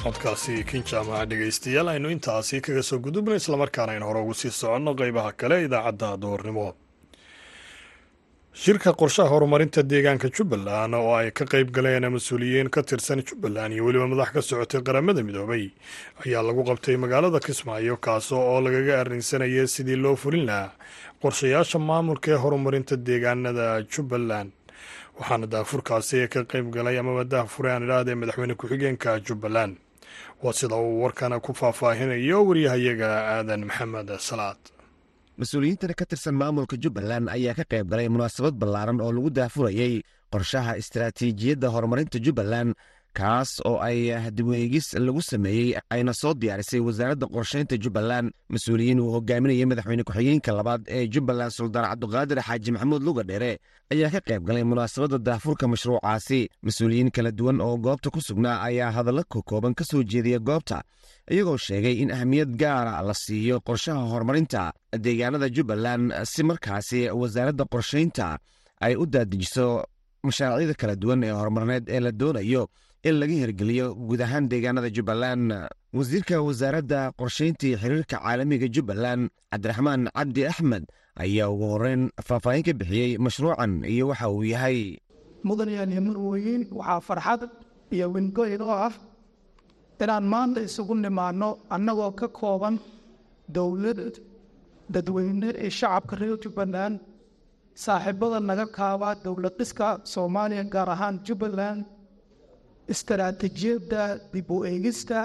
codkaasi 0.08 0.54
kinjaamaca 0.70 1.26
dhegaystayaal 1.30 1.88
aynu 1.94 2.08
intaasi 2.16 2.60
kaga 2.66 2.82
soo 2.88 2.98
gudubna 3.06 3.34
islamarkaana 3.40 3.92
aynu 3.94 4.06
hore 4.08 4.20
ugu 4.24 4.34
sii 4.40 4.50
soconno 4.60 4.92
qeybaha 5.00 5.32
kale 5.40 5.56
idaacadda 5.66 6.08
duhurnimo 6.22 6.66
shirka 8.62 8.90
qorshaha 9.00 9.28
horumarinta 9.32 9.82
deegaanka 9.90 10.28
jubbaland 10.36 10.94
oo 11.00 11.12
ay 11.20 11.30
ka 11.38 11.44
qayb 11.52 11.68
galeen 11.76 12.06
mas'uuliyiin 12.16 12.70
ka 12.74 12.82
tirsan 12.82 13.20
jubbaland 13.28 13.72
iyo 13.74 13.84
weliba 13.86 14.06
madax 14.12 14.30
ka 14.36 14.42
socotay 14.48 14.80
qaramada 14.86 15.22
midoobay 15.28 15.64
ayaa 16.24 16.42
lagu 16.48 16.62
qabtay 16.70 16.96
magaalada 17.04 17.40
kismaayo 17.46 17.96
kaasoo 18.06 18.40
oo 18.52 18.60
lagaga 18.66 19.00
arrinsanayay 19.02 19.66
sidii 19.74 19.96
loo 20.04 20.16
fulin 20.22 20.46
lahaa 20.50 20.72
qorshayaasha 21.22 21.78
maamulka 21.88 22.28
ee 22.34 22.40
horumarinta 22.44 22.96
deegaanada 22.96 23.66
jubbaland. 23.92 24.50
Waxaana 25.18 25.46
daafurkaasi 25.54 26.28
ka 26.32 26.40
qayb 26.50 26.66
galay 26.74 26.96
amaba 27.02 27.24
daafure 27.34 27.68
aan 27.72 27.82
idhaahdee 27.86 28.14
madaxweyne 28.20 28.54
ku-xigeenka 28.60 29.10
jubbaland 29.26 29.74
waa 30.42 30.52
sida 30.52 30.76
uu 30.76 31.02
warkana 31.02 31.40
ku 31.40 31.52
faahfaahinayo 31.60 32.38
waryahayaga 32.48 33.08
aadan 33.34 33.64
maxamed 33.68 34.10
salaad. 34.28 34.60
Mas'uuliyiintan 35.38 35.94
ka 35.98 36.04
tirsan 36.10 36.34
maamulka 36.40 36.76
jubbaland 36.82 37.26
ayaa 37.36 37.54
ka 37.58 37.64
qayb 37.72 37.86
galay 37.90 38.08
munaasabad 38.08 38.54
ballaaran 38.60 39.00
oo 39.00 39.12
lagu 39.12 39.30
daafurayey 39.30 40.02
qorshaha 40.32 40.72
istaraatiijiyadda 40.82 41.68
horumarinta 41.74 42.18
jubbaland 42.26 42.74
kaas 43.18 43.50
oo 43.68 43.78
ay 43.88 43.98
dibweegis 44.36 44.86
lagu 45.04 45.22
sameeyey 45.30 45.74
ayna 45.94 46.12
soo 46.20 46.34
diyaarisay 46.34 46.80
wasaaradda 46.86 47.26
qorshaynta 47.34 47.76
jubbaland. 47.84 48.30
Mas'uuliyiin 48.52 49.00
uu 49.00 49.10
hogaaminayay 49.14 49.66
madaxweyne 49.70 50.04
ku-xigeenka 50.08 50.52
labaad 50.58 50.82
ee 50.96 51.06
jubbaland 51.14 51.50
suldaan 51.56 51.86
cabduqaadir 51.90 52.38
xaaji 52.46 52.70
maxamuud 52.74 53.02
luga 53.06 53.22
dheere 53.28 53.52
ayaa 53.92 54.10
ka 54.14 54.20
qayb 54.28 54.42
galay 54.48 54.64
munaasabadda 54.70 55.18
daafurka 55.18 55.64
mashruucaasi. 55.72 56.40
Mas'uuliyiin 56.66 57.10
kala 57.10 57.30
duwan 57.38 57.60
oo 57.60 57.76
goobta 57.84 58.10
ku 58.10 58.20
sugnaa 58.20 58.62
ayaa 58.68 58.90
hadallo 58.96 59.22
kokooban 59.28 59.74
ka 59.74 59.84
soo 59.84 60.02
jeediya 60.10 60.38
goobta 60.38 60.82
iyagoo 61.30 61.56
sheegay 61.66 61.96
in 62.02 62.10
ahmiyad 62.12 62.50
gaara 62.60 63.02
la 63.02 63.14
siiyo 63.14 63.60
qorshaha 63.66 64.00
horumarinta 64.12 64.72
deegaanada 65.04 65.48
jubbaland 65.56 66.12
si 66.24 66.42
markaasi 66.42 67.00
wasaaradda 67.20 67.64
qorshaynta 67.72 68.38
ay 68.80 68.94
u 68.96 69.04
daadijiso 69.06 69.66
mashaaricyada 70.24 70.74
kala 70.80 70.94
duwan 71.02 71.22
ee 71.24 71.30
horumarineed 71.38 71.84
ee 71.94 72.00
la 72.00 72.12
doonayo 72.20 72.62
in 73.04 73.14
laga 73.20 73.34
hirgeliyo 73.42 73.86
guud 73.94 74.20
ahaan 74.26 74.48
deegaanada 74.50 74.90
jubbaland. 74.96 75.52
Wasiirka 75.96 76.36
wasaaradda 76.46 77.00
qorshaynta 77.18 77.64
iyo 77.68 77.78
xiriirka 77.82 78.16
caalamiga 78.20 78.68
jubbaland 78.74 79.30
cabdiraxmaan 79.52 80.02
cabdi 80.16 80.42
axmed 80.50 80.84
ayaa 81.22 81.48
ugu 81.52 81.66
horeyn 81.72 82.02
faahfaahin 82.28 82.62
ka 82.66 82.72
bixiyey 82.80 83.16
mashruucan 83.24 83.72
iyo 83.92 84.08
waxa 84.10 84.28
uu 84.30 84.44
yahay. 84.52 84.98
Mudanyaal 85.48 85.90
iyo 85.94 86.02
marweyn 86.08 86.62
waxaa 86.78 87.00
farxad 87.08 87.42
iyo 87.94 88.06
wingoyn 88.14 88.60
oo 88.62 88.76
ah 88.88 88.94
inaan 90.02 90.26
maanta 90.32 90.60
isugu 90.68 90.94
nimaanno 90.94 91.48
annagoo 91.74 92.12
ka 92.20 92.28
kooban 92.38 92.76
dowlad 93.56 94.00
dadweyne 94.92 95.48
ee 95.64 95.70
shacabka 95.78 96.14
reer 96.20 96.36
jubbaland. 96.44 96.96
Saaxiibada 97.84 98.38
naga 98.48 98.66
kaaba 98.76 99.08
dowlad 99.24 99.56
soomaaliya 100.12 100.64
gaar 100.74 100.88
ahaan 100.94 101.16
jubbaland 101.26 101.80
istaraatiijiyadda 102.92 104.02
dib 104.32 104.50
u 104.50 104.64
eegista 104.70 105.18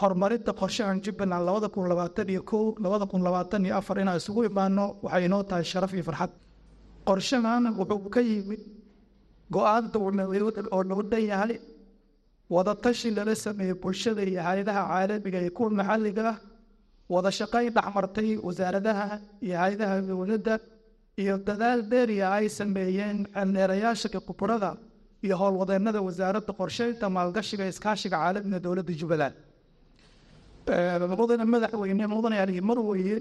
horumarinta 0.00 0.52
qorshahan 0.60 0.98
jubbaland 1.04 1.44
labada 1.48 1.68
kun 1.74 1.88
labaatan 1.92 2.28
iyo 2.32 2.42
kow 2.50 2.64
labada 2.84 3.06
kun 3.10 3.22
labaatan 3.26 3.64
iyo 3.66 3.74
afar 3.80 3.96
inaan 4.02 4.18
isugu 4.22 4.40
imaano 4.50 4.84
waxay 5.04 5.24
inoo 5.28 5.42
tahay 5.50 5.64
sharaf 5.72 5.92
iyo 5.94 6.04
farxad. 6.08 6.30
Qorshahan 7.08 7.64
wuxuu 7.78 8.10
ka 8.14 8.20
yimid 8.20 8.60
go'aan 9.54 9.84
dowladeed 9.92 10.66
oo 10.74 10.82
lagu 10.90 11.02
dhan 11.12 11.24
yahay 11.32 11.54
wadatashi 12.54 13.08
lala 13.16 13.34
sameeyey 13.44 13.74
bulshada 13.82 14.22
iyo 14.30 14.40
hay'adaha 14.48 14.82
caalamiga 14.90 15.38
iyo 15.44 15.50
kuwa 15.56 15.70
maxalliga 15.78 16.22
ah 16.32 16.36
wada 17.14 17.30
shaqayn 17.38 17.70
dhexmartay 17.76 18.28
wasaaradaha 18.46 19.06
iyo 19.46 19.54
hay'adaha 19.62 19.94
dowladda 20.10 20.54
iyo 21.22 21.34
dadaal 21.46 21.80
dheeriya 21.90 22.26
ay 22.38 22.46
sameeyeen 22.58 23.18
xeldheerayaasha 23.34 24.08
khubarada 24.26 24.70
iyo 25.24 25.34
howlwadeennada 25.40 26.00
wasaaradda 26.06 26.52
qorsheynta 26.60 27.06
maalgashiga 27.16 27.64
iskaashiga 27.72 28.16
caalamiga 28.22 28.58
dowladda 28.64 28.92
jubbaland. 29.00 29.34
Mudane 31.20 31.44
madaxweyne 31.54 32.04
mudanayaal 32.14 32.50
iyo 32.54 32.62
marweye 32.70 33.16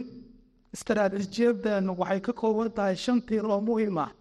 istaraatiijiyaddan 0.75 1.85
waxay 2.01 2.19
ka 2.25 2.33
kooban 2.33 2.69
tahay 2.77 2.95
shan 2.95 3.21
tiir 3.27 3.45
oo 3.45 3.61
muhiim 3.61 3.97
ah. 4.05 4.11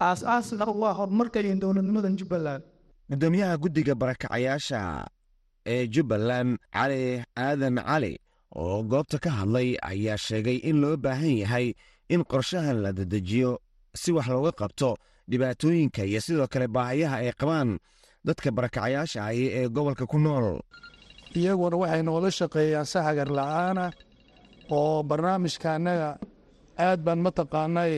Aas-aasna 0.00 0.64
waa 0.82 0.92
horumarka 0.98 1.40
iyo 1.40 1.54
dowladnimadan 1.62 2.16
jubbaland. 2.20 2.62
Gudoomiyaha 3.10 3.56
guddiga 3.62 3.94
barakacayaasha 3.94 5.06
ee 5.66 5.86
jubbaland 5.94 6.58
cali 6.72 7.22
aadan 7.36 7.76
cali 7.88 8.12
oo 8.56 8.82
goobta 8.82 9.18
ka 9.18 9.30
hadlay 9.30 9.76
ayaa 9.90 10.16
sheegay 10.16 10.56
in 10.68 10.76
loo 10.82 10.96
baahan 10.96 11.34
yahay 11.42 11.66
in 12.08 12.22
qorshahan 12.24 12.78
la 12.84 12.92
dedejiyo 12.92 13.58
si 13.94 14.12
wax 14.12 14.26
looga 14.28 14.52
qabto 14.60 14.96
dhibaatooyinka 15.30 16.02
iyo 16.10 16.20
sidoo 16.20 16.46
kale 16.52 16.66
baahayaha 16.68 17.16
ay 17.22 17.32
qabaan 17.40 17.78
dadka 18.26 18.48
barakacayaasha 18.56 19.20
ahi 19.28 19.44
ee 19.58 19.68
gobolka 19.68 20.06
ku 20.06 20.18
nool. 20.18 20.60
Iyaguna 21.36 21.76
waxay 21.82 22.02
noola 22.02 22.30
shaqeeyaan 22.30 22.86
si 22.86 22.98
hagar 22.98 23.28
la'aana 23.38 23.86
oo 24.70 25.02
barnaamijka 25.02 25.68
annaga 25.76 26.08
aad 26.78 27.00
baan 27.06 27.20
mataqaanay 27.26 27.94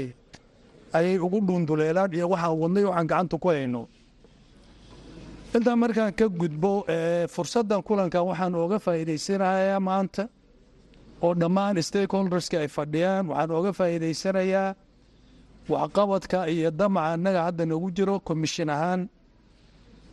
ayay 0.97 1.16
ugu 1.18 1.38
dhuunduleelaan 1.47 2.12
iyo 2.16 2.27
waxaan 2.33 2.57
wadnay 2.62 2.85
waxaan 2.85 3.07
gacanta 3.11 3.37
ku 3.42 3.49
hayno. 3.49 3.83
Intaa 5.57 5.77
markaan 5.77 6.12
ka 6.18 6.27
gudbo 6.29 6.85
fursaddan 7.35 7.83
kulankan 7.83 8.25
waxaan 8.29 8.55
ooga 8.55 8.79
faa'iidaysanayaa 8.85 9.81
maanta 9.81 10.25
oo 11.25 11.35
dhammaan 11.40 11.77
stakeholderska 11.83 12.57
ay 12.61 12.68
fadhiyaan. 12.68 13.25
Waxaan 13.29 13.51
ooga 13.57 13.73
faa'iidaysanayaa 13.79 14.75
waxqabadka 15.68 16.48
iyo 16.51 16.70
damaca 16.70 17.12
annaga 17.14 17.40
hadda 17.46 17.64
nagu 17.66 17.88
jiro 17.96 18.20
komishin 18.20 18.68
ahaan. 18.70 19.09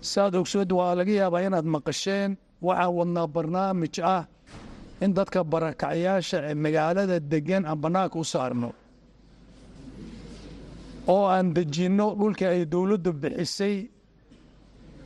Saad 0.01 0.35
ogsood 0.35 0.71
waa 0.71 0.95
laga 0.95 1.11
yaabaa 1.11 1.41
inaad 1.47 1.65
maqasheen 1.75 2.37
waxaan 2.61 2.93
wadnaa 2.97 3.27
barnaamij 3.35 3.95
ah 4.03 4.23
in 5.01 5.13
dadka 5.13 5.43
barakacayaasha 5.43 6.37
ee 6.49 6.53
magaalada 6.65 7.19
degan 7.19 7.63
aan 7.65 7.79
bannaanka 7.83 8.19
u 8.19 8.23
saarno. 8.23 8.69
Oo 11.07 11.25
aan 11.35 11.53
dejinno 11.55 12.15
dhulkii 12.19 12.45
ay 12.53 12.65
dowladdu 12.65 13.11
bixisay 13.21 13.75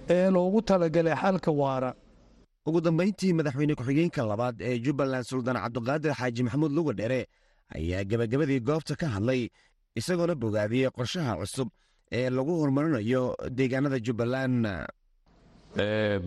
ee 0.10 0.29
loogu 0.36 0.62
talagalay 0.62 1.15
xalka 1.21 1.51
waara. 1.51 1.91
Ugu 2.67 2.79
dambayntii 2.82 3.34
madaxweyne 3.34 3.75
ku-xigeenka 3.75 4.21
labaad 4.32 4.56
ee 4.62 4.75
jubbaland 4.84 5.25
suldaan 5.25 5.58
cabduqaadir 5.63 6.13
xaaji 6.19 6.41
maxamuud 6.43 6.71
luga 6.77 6.93
dhere 6.99 7.21
ayaa 7.75 8.03
gebagabadii 8.10 8.60
goobta 8.67 8.95
ka 8.95 9.08
hadlay 9.15 9.49
isagoona 9.99 10.36
bogaadiyey 10.36 10.89
qorshaha 10.97 11.34
cusub 11.41 11.69
ee 12.12 12.29
lagu 12.29 12.53
horumarinayo 12.60 13.36
deegaanada 13.58 13.99
jubbaland. 14.06 14.65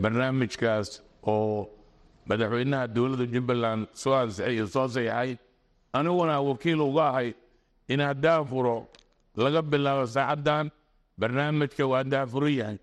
Barnaamijkaas 0.02 0.88
oo 1.26 1.68
madaxweynaha 2.28 2.86
dowladda 2.94 3.26
jubbaland 3.34 3.82
soo 3.92 4.14
ansixay 4.14 4.54
iyo 4.54 4.66
soo 4.66 4.88
sayaxay 4.88 5.36
aniguna 5.92 6.40
wakiil 6.40 6.80
uga 6.80 7.04
ahay 7.10 7.34
in 7.88 8.00
haddaan 8.00 8.46
furo 8.46 8.88
laga 9.36 9.62
bilaabo 9.62 10.06
saacaddan. 10.06 10.70
Barnaamijka 11.18 11.86
waa 11.92 12.04
daafuro 12.04 12.48
yahay. 12.48 12.78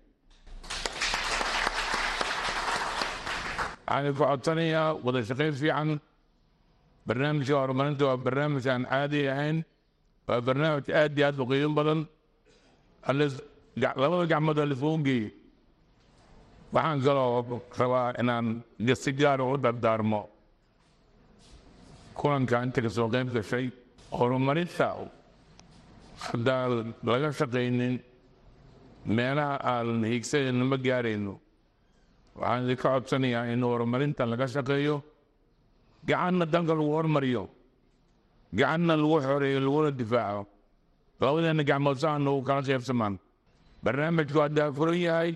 Waxaan 3.86 4.14
ku 4.16 4.24
codsanayaa 4.24 4.94
wada 5.04 5.20
shaqayn 5.28 5.52
fiican. 5.60 6.00
Barnaamijka 7.06 7.54
horumarinta 7.60 8.04
waa 8.06 8.16
barnaamij 8.16 8.66
aan 8.68 8.84
caadi 8.90 9.28
ahayn 9.28 9.64
waa 10.26 10.40
barnaamij 10.46 10.88
aad 11.00 11.16
iyo 11.18 11.26
aad 11.26 11.38
u 11.42 11.46
qiimo 11.50 11.74
badan 11.78 12.00
labada 14.02 14.26
gacmood 14.32 14.58
oo 14.58 14.66
lisugu 14.72 14.98
geeyey 15.06 15.30
waxaan 16.74 17.00
kaloo 17.04 17.60
rabaa 17.80 18.08
inaan 18.20 18.46
si 19.02 19.10
gaara 19.18 19.44
u 19.44 19.56
dardaarmo 19.64 20.20
kulanka 22.18 22.62
inta 22.64 22.80
ka 22.84 22.88
soo 22.96 23.08
qayb 23.12 23.28
gashay 23.34 23.66
horumarinta 24.18 24.86
haddaan 26.26 26.94
laga 27.12 27.28
shaqaynin 27.38 27.94
meelaha 29.16 29.56
aan 29.72 30.04
hiigsanayno 30.10 30.64
ma 30.72 30.76
gaarayno 30.86 31.34
waxaan 32.38 32.62
idinka 32.64 32.88
codsanayaa 32.94 33.44
in 33.52 33.62
horumarinta 33.70 34.22
laga 34.32 34.46
shaqeeyo 34.54 34.96
gacanna 36.08 36.44
danka 36.52 36.72
lagu 36.78 36.90
hormariyo 36.96 37.42
gacanna 38.58 38.94
lagu 39.02 39.16
xoreeyo 39.26 39.60
laguna 39.66 39.90
difaaco 40.00 40.42
labadeena 41.20 41.62
gacmood 41.70 41.98
saha 42.02 42.18
nagu 42.26 42.40
kala 42.48 42.62
sheebsamaan 42.68 43.14
barnaamijku 43.84 44.38
waa 44.40 44.48
daafuran 44.56 44.98
yahay 45.06 45.30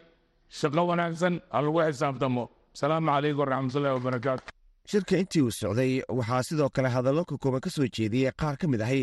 shaqo 0.59 0.83
wanaagsan 0.91 1.35
ha 1.53 1.59
lagu 1.67 1.79
xisaabtamo 1.89 2.43
asalaamu 2.75 3.09
calaykum 3.15 3.41
waraxmatullahi 3.45 3.95
wabarakaatu 3.99 4.43
shirka 4.91 5.15
intii 5.23 5.43
uu 5.47 5.51
socday 5.61 5.93
waxaa 6.19 6.43
sidoo 6.49 6.69
kale 6.77 6.89
hadallo 6.97 7.23
ka 7.31 7.35
kooban 7.43 7.61
ka 7.65 7.71
soo 7.77 7.87
jeediyey 7.97 8.33
qaar 8.41 8.55
ka 8.61 8.67
mid 8.73 8.81
ahi 8.89 9.03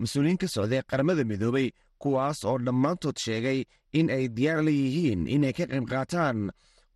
mas'uuliyiin 0.00 0.38
ka 0.42 0.48
socday 0.56 0.80
qaramada 0.90 1.24
midoobey 1.30 1.68
kuwaas 2.02 2.38
oo 2.48 2.56
dhammaantood 2.66 3.16
sheegay 3.24 3.58
in 3.98 4.10
ay 4.16 4.24
diyaar 4.36 4.60
la 4.66 4.70
yihiin 4.80 5.20
inay 5.36 5.52
ka 5.58 5.64
qayb 5.72 5.86
qaataan 5.92 6.38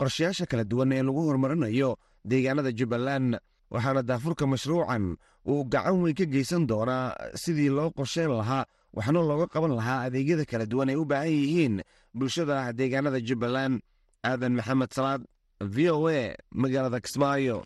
qorshayaasha 0.01 0.45
kala 0.51 0.65
duwan 0.71 0.93
ee 0.97 1.03
lagu 1.09 1.21
horumarinayo 1.29 1.91
deegaanada 2.31 2.73
jubbaland 2.79 3.31
waxaana 3.73 4.03
daafurka 4.03 4.45
mashruucan 4.53 5.05
uu 5.51 5.65
gacan 5.73 5.97
weyn 6.03 6.15
ka 6.19 6.25
geysan 6.35 6.67
doonaa 6.71 7.07
sidii 7.43 7.71
loo 7.77 7.91
qorsheyn 7.97 8.31
lahaa 8.41 8.65
waxna 8.97 9.21
looga 9.29 9.47
qaban 9.55 9.73
lahaa 9.79 10.01
adeegyada 10.07 10.45
kala 10.51 10.67
duwan 10.71 10.89
ay 10.93 10.97
u 10.97 11.05
baahan 11.11 11.33
yihiin 11.39 11.75
bulshada 12.15 12.73
deegaanada 12.79 13.21
jubbaland. 13.29 13.81
Aadan 14.29 14.53
maxamed 14.59 14.91
salaad 14.97 15.23
v 15.75 15.77
o 15.97 16.09
a 16.09 16.37
magaalada 16.63 16.99
kismaayo. 17.05 17.59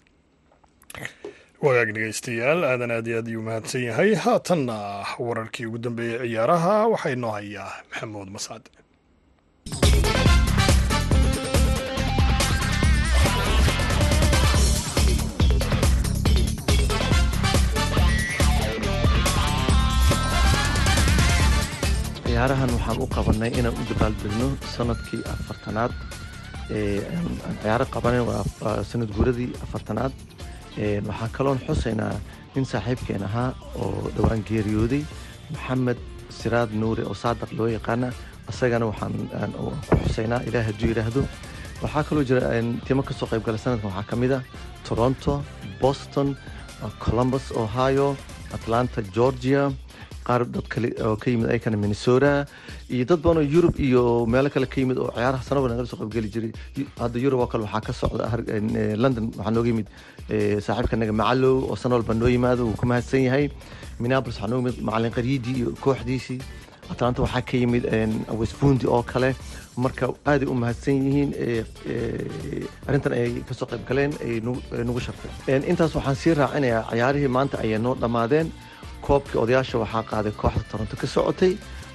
Wagaag 1.65 1.91
dhegaystayaal 1.97 2.61
aadan 2.71 2.91
aad 2.97 3.07
iyo 3.11 3.19
aad 3.19 3.27
ayuu 3.31 3.43
mahadsan 3.49 3.83
yahay. 3.89 4.15
Haatanna 4.15 4.77
wararkii 5.19 5.67
ugu 5.67 5.79
dambeeyey 5.85 6.19
ciyaaraha 6.31 6.75
waxaa 6.93 7.13
inoo 7.17 7.33
hayaa 7.37 7.73
maxamuud 7.91 8.29
mascad 8.37 8.65
ciyaarahan 22.45 22.71
waxaan 22.77 22.99
u 23.01 23.07
qabanay 23.17 23.51
inaan 23.59 23.73
u 23.81 23.85
dabaaldegno 23.91 24.47
sannadkii 24.77 25.23
afartanaad. 25.35 25.93
Aan 27.47 27.57
ciyaaro 27.63 27.87
qabanan 27.95 28.25
waa 28.29 28.83
sanad 28.91 29.09
guuradii 29.17 29.49
afartanaad. 29.65 30.13
Waxaan 31.09 31.31
kaloon 31.37 31.59
xusaynaa 31.67 32.13
nin 32.55 32.65
saaxiibkeen 32.73 33.23
ahaa 33.29 33.55
oo 33.81 34.11
dhowaan 34.17 34.45
geeriyooday 34.49 35.03
maxamed 35.53 35.99
siraad 36.39 36.71
nuure 36.81 37.03
oo 37.09 37.15
saadaq 37.23 37.51
loo 37.59 37.67
yaqaana. 37.77 38.09
Isagana 38.53 38.87
waxaan 38.93 39.53
ku 39.89 39.97
xusaynaa 40.05 40.41
ilaah 40.49 40.65
hadduu 40.69 40.89
yidhaahdo. 40.93 41.23
Waxaa 41.83 42.05
kaloo 42.09 42.25
jira 42.29 42.41
timo 42.87 43.03
ka 43.09 43.15
soo 43.19 43.27
qayb 43.31 43.43
gala 43.47 43.59
sanadkan 43.59 43.89
waxaa 43.91 44.11
ka 44.11 44.17
mid 44.17 44.33
ah 44.37 44.43
toronto 44.87 45.41
boston 45.81 46.37
columbus 47.05 47.47
ohio 47.63 48.17
atlanta 48.57 49.01
georgia 49.17 49.73
qaar 50.27 50.43
dad 50.55 50.67
oo 51.07 51.17
ka 51.23 51.27
yimid 51.31 51.49
ayakana 51.53 51.77
minnesota 51.85 52.33
iyo 52.95 53.05
dad 53.11 53.21
badan 53.25 53.39
oo 53.43 53.47
yurub 53.55 53.75
iyo 53.87 54.03
meelo 54.33 54.49
kale 54.55 54.67
ka 54.73 54.81
yimid 54.81 54.99
oo 54.99 55.11
ciyaaraha 55.17 55.43
sanaba 55.49 55.69
nagala 55.73 55.87
soo 55.93 55.99
qaybgeli 56.03 56.29
jiray. 56.35 56.53
Hadda 57.03 57.19
yurub 57.25 57.41
oo 57.45 57.47
kale 57.53 57.63
waxaa 57.67 57.81
ka 57.87 57.93
socda 57.93 58.25
london 59.03 59.25
waxaa 59.39 59.55
nooga 59.57 59.69
yimid 59.73 59.87
saaxiibka 60.67 60.97
naga 60.97 61.13
macalow 61.21 61.57
oo 61.71 61.77
sana 61.77 61.95
walba 61.97 62.15
noo 62.15 62.29
yimaado 62.35 62.63
wuu 62.69 62.77
ku 62.81 62.87
mahadsan 62.87 63.23
yahay. 63.29 63.47
Minneapolis 64.01 64.37
waxaa 64.39 64.51
nooga 64.53 64.63
yimid 64.71 64.77
macalin 64.89 65.13
qariidii 65.17 65.57
iyo 65.61 65.69
kooxdiisii. 65.85 66.41
Atlanta 66.93 67.23
waxaa 67.25 67.43
ka 67.49 67.57
yimid 67.63 67.85
westbundi 68.41 68.87
oo 68.87 69.03
kale. 69.03 69.31
Marka 69.77 70.07
aaday 70.31 70.47
u 70.53 70.55
mahadsan 70.55 70.97
yihiin 71.07 71.31
arrintan 72.87 73.13
ay 73.13 73.43
ka 73.49 73.55
soo 73.59 73.67
qayb 73.71 73.83
galeen 73.89 74.13
ay 74.25 74.39
nagu 74.89 75.01
sharfeen 75.07 75.63
intaas 75.71 75.95
waxaan 75.99 76.17
sii 76.23 76.35
raacinayaa 76.39 76.83
ciyaarihii 76.91 77.31
maanta 77.37 77.59
ayay 77.65 77.79
noo 77.79 77.95
dhammaadeen 78.03 78.53
koobkii 79.07 79.39
odayaasha 79.45 79.79
waxaa 79.85 80.03
qaaday 80.11 80.33
kooxda 80.43 80.65
toronto 80.71 80.97
ka 81.01 81.07
socotay 81.15 81.53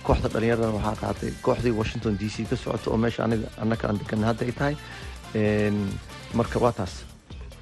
kooxda 0.08 0.28
dhallinyaradana 0.34 0.74
waxaa 0.80 0.96
qaaday 1.04 1.32
kooxdii 1.46 1.74
washington 1.80 2.14
d 2.20 2.30
c 2.36 2.46
ka 2.50 2.56
socotay 2.64 2.90
oo 2.94 2.98
meesha 3.04 3.24
annaka 3.64 3.84
aan 3.88 3.98
degan 4.02 4.24
hadda 4.30 4.46
ay 4.46 4.52
tahay. 4.60 4.76
Marka 6.40 6.60
waa 6.64 6.72
taas. 6.80 6.94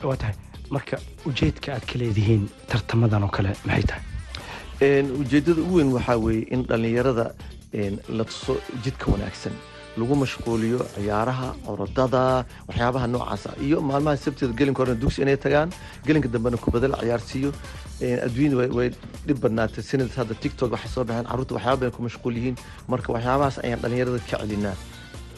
Waa 0.04 0.16
tahay. 0.22 0.36
Marka 0.76 0.98
ujeedka 1.30 1.74
aad 1.76 1.86
ka 1.90 1.96
leedihiin 2.02 2.44
tartamadan 2.72 3.24
oo 3.24 3.30
kale 3.38 3.52
maxay 3.66 3.84
tahay? 3.90 4.04
Ujeeddada 5.22 5.62
ugu 5.62 5.76
weyn 5.80 5.92
waxaa 5.98 6.18
weeye 6.26 6.44
in 6.54 6.64
dhallinyarada 6.70 7.26
la 8.18 8.24
tuso 8.30 8.54
jidka 8.84 9.12
wanaagsan 9.14 9.54
lagu 10.00 10.16
mashquuliyo 10.24 10.80
ciyaaraha 10.96 11.48
orodada 11.72 12.24
waxyaabaha 12.70 13.08
noocaasa 13.14 13.50
iyo 13.66 13.78
maalmaha 13.90 14.18
sabteeda 14.26 14.54
gelinka 14.60 14.80
horena 14.82 15.00
dugsi 15.04 15.20
inay 15.26 15.38
tagaan 15.46 15.70
gelinka 16.08 16.30
dambena 16.34 16.58
kubada 16.66 16.88
la 16.94 16.98
ciyaarsiiyo 17.04 17.50
adduunyada 18.26 18.74
way 18.78 18.90
dhib 19.28 19.38
badnaatay. 19.44 19.82
Sinad 19.90 20.12
hadda 20.20 20.36
tiktok 20.44 20.70
waxay 20.76 20.92
soo 20.96 21.04
baxeen 21.10 21.26
carruurta 21.30 21.54
waxyaaba 21.58 21.78
badan 21.82 21.94
ku 21.98 22.02
mashquul 22.08 22.36
yihiin. 22.38 22.56
Marka 22.92 23.10
waxyaabahaas 23.16 23.58
ayaan 23.66 23.80
dhallinyarada 23.84 24.20
ka 24.30 24.38
celinaa 24.42 24.76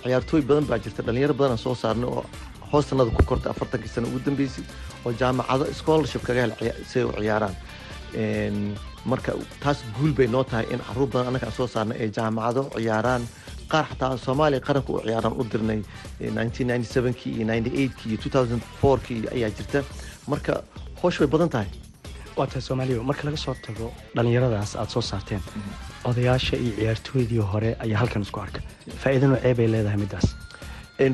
ciyaartooy 0.03 0.41
badan 0.49 0.65
baa 0.69 0.79
jirta. 0.83 1.01
Dhallinyaro 1.07 1.33
badan 1.39 1.51
aan 1.55 1.61
soo 1.65 1.75
saarnay 1.83 2.09
oo 2.15 2.23
hoostanada 2.71 3.09
ku 3.17 3.23
kortay 3.29 3.49
afartankii 3.53 3.91
sano 3.95 4.07
ugu 4.11 4.19
dambeysay 4.27 4.63
oo 5.05 5.11
jaamacado 5.21 5.63
scholarship 5.79 6.23
kaga 6.27 6.41
hel 6.45 6.53
si 6.89 6.99
ay 6.99 7.05
u 7.09 7.11
ciyaaraan. 7.23 7.55
Marka 9.11 9.31
taas 9.63 9.79
guul 9.97 10.11
bay 10.17 10.27
noo 10.27 10.43
tahay 10.43 10.65
in 10.73 10.79
carruur 10.87 11.07
badan 11.13 11.27
annaga 11.31 11.45
aan 11.47 11.55
soo 11.59 11.67
saarnay 11.73 11.97
ay 12.03 12.09
jaamacado 12.17 12.61
ciyaaraan 12.75 13.23
qaar 13.71 13.85
xataa 13.89 14.17
soomaaliya 14.25 14.61
qaranka 14.67 14.89
u 14.93 14.99
ciyaaraan 15.05 15.35
u 15.39 15.43
dirnay 15.51 15.79
1997kii 16.21 17.31
iyo 17.37 17.45
98kii 17.47 18.09
iyo 18.09 18.17
2004kii 18.17 19.19
ayaa 19.35 19.49
jirta. 19.57 19.83
Marka 20.27 20.63
hoosh 21.01 21.19
way 21.19 21.27
badan 21.27 21.49
tahay. 21.49 21.67
Waa 22.37 22.47
tahay 22.47 22.61
soomaaliya 22.61 23.03
marka 23.03 23.23
laga 23.27 23.37
soo 23.37 23.55
tago 23.67 23.91
dhallinyaradaas 24.15 24.75
aad 24.75 24.89
soo 24.89 25.01
saarteen 25.01 25.41
odayaasha 26.09 26.55
iyo 26.57 26.73
ciyaartooydii 26.79 27.41
hore 27.51 27.75
ayaa 27.83 27.99
halkan 27.99 28.21
isku 28.21 28.39
arka. 28.45 28.59
Faa'iido 29.03 29.27
noocee 29.27 29.53
bay 29.59 29.67
leedahay 29.73 29.97
middaas. 30.03 30.27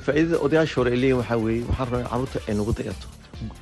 Faa'iidada 0.06 0.38
odayaasha 0.46 0.76
hore 0.82 0.91
ay 0.91 1.00
leeyihiin 1.02 1.20
waxaa 1.22 1.38
weeye 1.46 1.63
waxaan 1.70 1.88
rabaa 1.88 2.02
in 2.02 2.08
carruurta 2.10 2.39
ay 2.48 2.56
nagu 2.60 2.74
dayato 2.80 3.08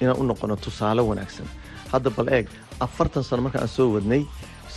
inaan 0.01 0.17
u 0.21 0.23
noqono 0.23 0.55
tusaale 0.55 1.01
wanaagsan. 1.01 1.47
Hadda 1.91 2.09
bal 2.17 2.27
eeg 2.37 2.47
afartan 2.79 3.23
sano 3.23 3.41
marka 3.45 3.59
aan 3.61 3.67
soo 3.77 3.87
wadnay 3.95 4.21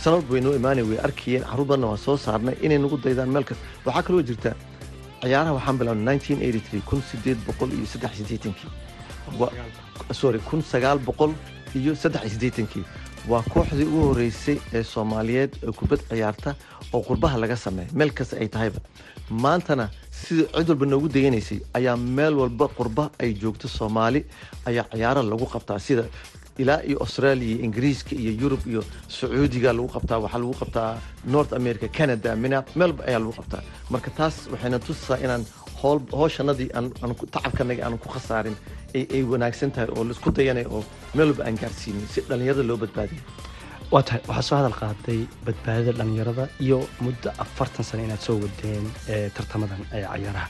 sanad 0.03 0.25
way 0.31 0.41
noo 0.41 0.53
imaanay 0.59 0.83
way 0.89 0.99
arkayeen 1.07 1.43
carruur 1.49 1.67
badanna 1.69 1.87
waan 1.91 1.97
soo 2.05 2.17
saarnay 2.25 2.55
inay 2.65 2.77
nagu 2.83 2.97
daydaan 3.03 3.29
meel 3.35 3.43
kasta. 3.49 3.63
Waxaa 3.85 4.03
kaloo 4.07 4.23
jirta 4.29 4.51
ciyaaraha 5.21 5.53
waxaan 5.57 5.77
bilaabnay 5.79 6.17
1983 6.19 6.81
kun 6.89 7.01
sideed 7.09 7.37
boqol 7.47 7.69
iyo 7.77 7.85
saddex 7.93 8.13
Wa- 9.39 9.51
sorry 10.19 10.39
kun 10.39 10.61
sagaal 10.61 10.99
boqol 11.07 11.31
iyo 11.75 11.95
saddex 11.95 12.23
iyo 12.31 12.85
waa 13.29 13.43
kooxdii 13.53 13.85
ugu 13.89 14.01
horeysay 14.09 14.57
ee 14.73 14.83
soomaaliyeed 14.83 15.51
ee 15.67 15.71
kubad 15.79 15.99
ciyaarta 16.09 16.55
oo 16.93 17.01
qurbaha 17.07 17.37
laga 17.43 17.55
sameeya 17.65 17.89
meel 17.93 18.11
kasta 18.17 18.37
ay 18.39 18.47
tahayba. 18.47 18.79
Maantana 19.29 19.89
sida 20.11 20.43
cid 20.55 20.69
walba 20.69 20.85
noogu 20.85 21.07
deganaysay 21.15 21.59
ayaa 21.77 21.97
meel 21.97 22.33
walba 22.41 22.67
qurba 22.77 23.09
ay 23.19 23.33
joogto 23.41 23.67
soomaali 23.67 24.21
ayaa 24.69 24.85
ciyaaro 24.93 25.21
lagu 25.31 25.45
qabtaa. 25.53 25.79
Sida 25.79 26.03
ilaa 26.61 26.81
iyo 26.89 26.97
australia 27.05 27.47
iyo 27.55 27.59
ingiriiska 27.65 28.11
iyo 28.21 28.31
yurub 28.41 28.61
iyo 28.71 28.81
sacuudiga 29.07 29.73
lagu 29.77 29.87
qabtaa 29.95 30.19
waxaa 30.25 30.39
lagu 30.43 30.55
qabtaa 30.61 30.89
north 31.33 31.53
america 31.59 31.87
canada 31.97 32.35
mina 32.43 32.57
meelba 32.79 33.01
ayaa 33.09 33.19
lagu 33.23 33.33
qabtaa. 33.39 33.61
Marka 33.93 34.09
taas 34.17 34.35
waxayna 34.51 34.79
tusisaa 34.79 35.17
inaan 35.25 35.43
hool 35.81 35.99
hooshanadii 36.19 36.69
aan 36.77 36.85
aan 37.03 37.13
ku- 37.19 37.27
khasaarin 38.15 38.55
ay 39.15 39.23
wanaagsan 39.31 39.71
tahay 39.75 39.89
oo 39.97 40.03
la 40.07 40.11
isku 40.15 40.29
dayanay 40.37 40.65
oo 40.75 40.83
walba 41.17 41.41
aan 41.47 41.57
gaarsiinin 41.61 42.07
si 42.13 42.19
dhallinyarada 42.29 42.63
loo 42.69 42.77
badbaadiyo 42.83 43.21
waa 43.91 44.03
tahay 44.07 44.21
waxaa 44.29 44.47
soo 44.47 44.57
hadal 44.59 44.75
qaaday 44.81 45.19
badbaadada 45.45 45.91
dhallinyarada 45.97 46.43
iyo 46.65 46.79
muddo 47.05 47.29
afartan 47.43 47.85
sano 47.89 48.03
inaad 48.03 48.19
soo 48.27 48.35
wadeen 48.43 48.85
ee 49.13 49.29
tartamadan 49.37 49.81
cayaaraha. 49.91 50.47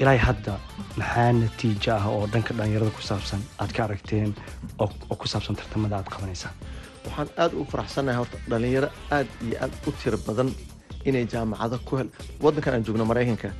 Ilaa 0.00 0.16
hadda 0.28 0.52
maxaa 1.00 1.32
natiijo 1.40 1.92
ah 1.98 2.06
oo 2.14 2.26
dhanka 2.32 2.52
dhallinyarada 2.58 2.90
ku 2.98 3.02
saabsan 3.10 3.40
aad 3.62 3.72
ka 3.76 3.84
aragteen 3.86 4.34
oo 4.82 5.14
ku 5.20 5.26
saabsan 5.32 5.56
tartamada 5.60 5.96
aad 6.00 6.08
qabanaysaan 6.14 6.54
waxaan 7.06 7.28
aad 7.42 7.52
u 7.60 7.64
faraxsanahay 7.72 8.18
horta 8.20 8.36
dhallinyaro 8.50 8.88
aad 9.16 9.28
iyo 9.46 9.56
aad 9.64 9.72
u 9.88 9.90
tiro 10.02 10.18
badan 10.26 10.50
inay 11.08 11.24
jaamacado 11.32 11.78
ku 11.86 11.96
hel 11.98 12.08
waddankan 12.44 12.74
aan 12.74 12.84
joogno 12.86 13.04
maraykanka. 13.12 13.50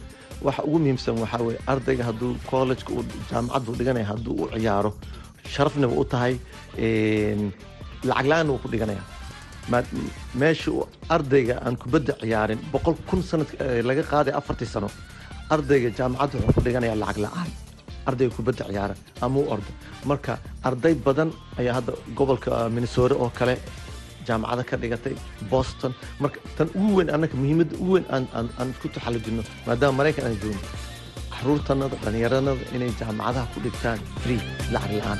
Waxa 0.47 0.63
ugu 0.67 0.79
muhiimsan 0.83 1.19
waxaa 1.25 1.43
weeye 1.47 1.61
ardayga 1.73 2.05
hadduu 2.11 2.35
college 2.51 2.83
uu 2.95 3.05
jaamacad 3.31 3.63
buu 3.67 3.75
dhiganaya 3.79 4.07
hadduu 4.13 4.35
u 4.43 4.51
ciyaaro 4.55 4.91
sharafna 5.55 5.87
u 6.01 6.05
tahay 6.13 6.35
lacag 8.11 8.27
la'aanna 8.31 8.51
wuu 8.53 8.62
ku 8.65 8.69
dhiganaya. 8.73 9.03
Meesha 10.41 10.71
uu 10.71 10.87
ardayga 11.15 11.55
aan 11.67 11.77
kubadda 11.83 12.12
ciyaarin 12.23 12.61
boqol 12.73 12.97
kun 13.09 13.23
sanad 13.31 13.49
eh, 13.65 13.83
laga 13.88 14.03
qaaday 14.12 14.35
afartii 14.41 14.67
sano 14.75 14.88
ardayga 15.55 15.88
jaamacadda 15.99 16.37
wuxuu 16.43 16.55
ku 16.57 16.61
dhiganaya 16.67 16.95
lacag 17.03 17.19
la'aan. 17.25 17.51
Ardayga 18.09 18.33
kubadda 18.38 18.65
ciyaara 18.71 18.95
ama 19.25 19.38
u 19.41 19.45
ordo. 19.55 19.71
Marka 20.11 20.33
arday 20.69 20.95
badan 21.07 21.31
ayaa 21.61 21.75
hadda 21.79 21.93
gobolka 22.19 22.51
ah, 22.59 22.69
minnesota 22.75 23.15
oo 23.23 23.31
kale 23.38 23.55
jaamacada 24.27 24.62
ka 24.71 24.77
dhigatay 24.83 25.15
boston. 25.53 25.93
Marka 26.23 26.38
tan 26.57 26.69
ugu 26.75 26.93
weyn 26.99 27.11
annaka 27.15 27.35
muhiimadda 27.41 27.75
ugu 27.83 27.93
weyn 27.97 28.07
aan 28.15 28.25
aan 28.38 28.49
aan 28.61 28.71
ku 28.83 28.88
taxallujinno 28.95 29.43
maadaama 29.67 29.97
maraykan 30.01 30.25
aan 30.29 30.37
joogno 30.43 30.62
caruurtanada 31.35 31.97
dhallinyaranada 32.03 32.62
inay 32.77 32.91
jaamacadaha 33.01 33.47
ku 33.55 33.59
dhigtaan 33.65 33.99
free 34.23 34.41
lacag 34.75 34.93
la'aan 34.99 35.19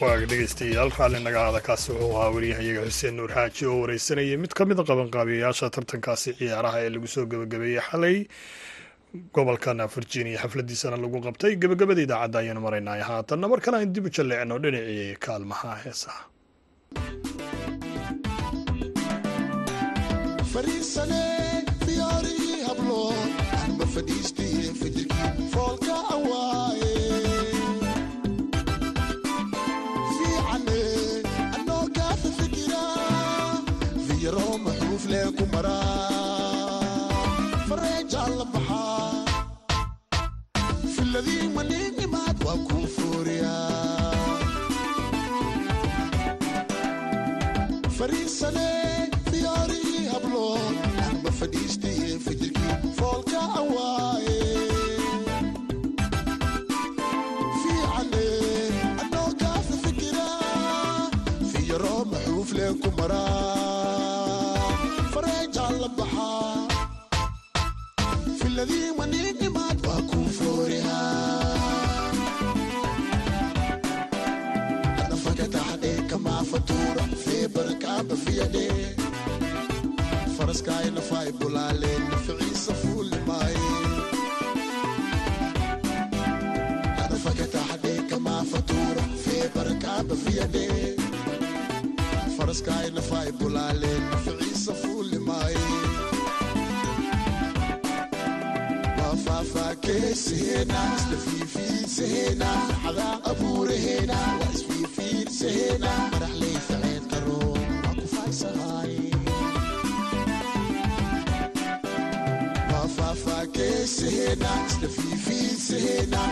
waaga 0.00 0.26
dhegeystayaal 0.30 0.90
raalli 0.98 1.20
naga 1.26 1.40
hada 1.46 1.60
kaasi 1.68 1.88
wuxuu 1.92 2.12
ahaa 2.16 2.30
wariyahayaga 2.36 2.82
xuseen 2.88 3.14
nuur 3.18 3.30
xaaji 3.36 3.62
oo 3.70 3.76
wareysanayay. 3.82 4.36
Mid 4.44 4.52
ka 4.58 4.62
mid 4.70 4.78
a 4.82 4.84
qabanqaabiyayaasha 4.90 5.66
tartankaasi 5.76 6.30
ciyaaraha 6.40 6.78
ee 6.84 6.90
lagu 6.94 7.08
soo 7.14 7.24
gebagabeeyey 7.32 7.82
xalay 7.88 8.16
gobolkan 9.36 9.78
virginia 9.96 10.38
xafladiisana 10.42 10.96
lagu 11.04 11.18
qabtay. 11.26 11.52
Gebagabada 11.62 12.00
idaacadda 12.06 12.38
ayaanu 12.42 12.60
maraynay 12.66 13.00
haatanna 13.10 13.46
mar 13.52 13.60
kale 13.64 13.76
aan 13.80 13.92
dib 13.94 14.06
u 14.08 14.10
jalleecno 14.16 14.56
dhinacii 14.64 15.08
kaalmaha 15.24 15.70
heesaha. 15.84 16.22
Fariisane 20.52 21.22
diyaarigii 21.86 22.58
hablo 22.68 22.98
anba 23.62 23.84
fadhiistiye 23.94 24.49
filadii 41.22 41.49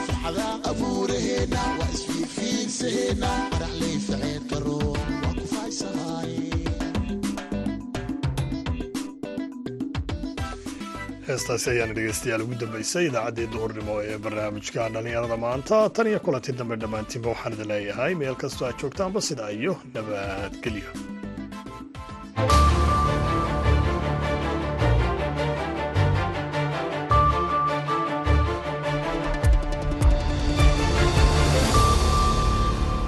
farxadaa 0.07 0.55
abuurahena 0.71 1.63
waa 1.79 1.91
isfiifiidsahena 1.97 3.31
madaxley 3.51 3.97
faceed 4.07 4.43
qaro 4.51 4.77
waa 4.93 5.35
ku 5.39 5.45
faaysahaay 5.55 6.48
heestaasi 11.29 11.67
ayaana 11.73 11.95
dhegeystayaal 11.99 12.43
ugu 12.45 12.57
dambeysay 12.63 13.05
idaacaddii 13.11 13.47
duhurnimo 13.55 13.95
ee 14.11 14.17
barnaamijka 14.25 14.89
dhallinyarada 14.95 15.37
maanta. 15.47 15.77
Tan 15.97 16.07
iyo 16.13 16.21
kulanti 16.27 16.53
dambe 16.61 16.77
dhammaantiinba 16.83 17.29
waxaan 17.35 17.55
idin 17.57 17.69
leeyahay 17.73 18.13
meel 18.23 18.37
kastoo 18.43 18.67
aad 18.69 18.79
joogtaanba 18.83 19.21
sidaa 19.29 19.51
iyo 19.61 19.73
nabadgelyo 19.95 20.91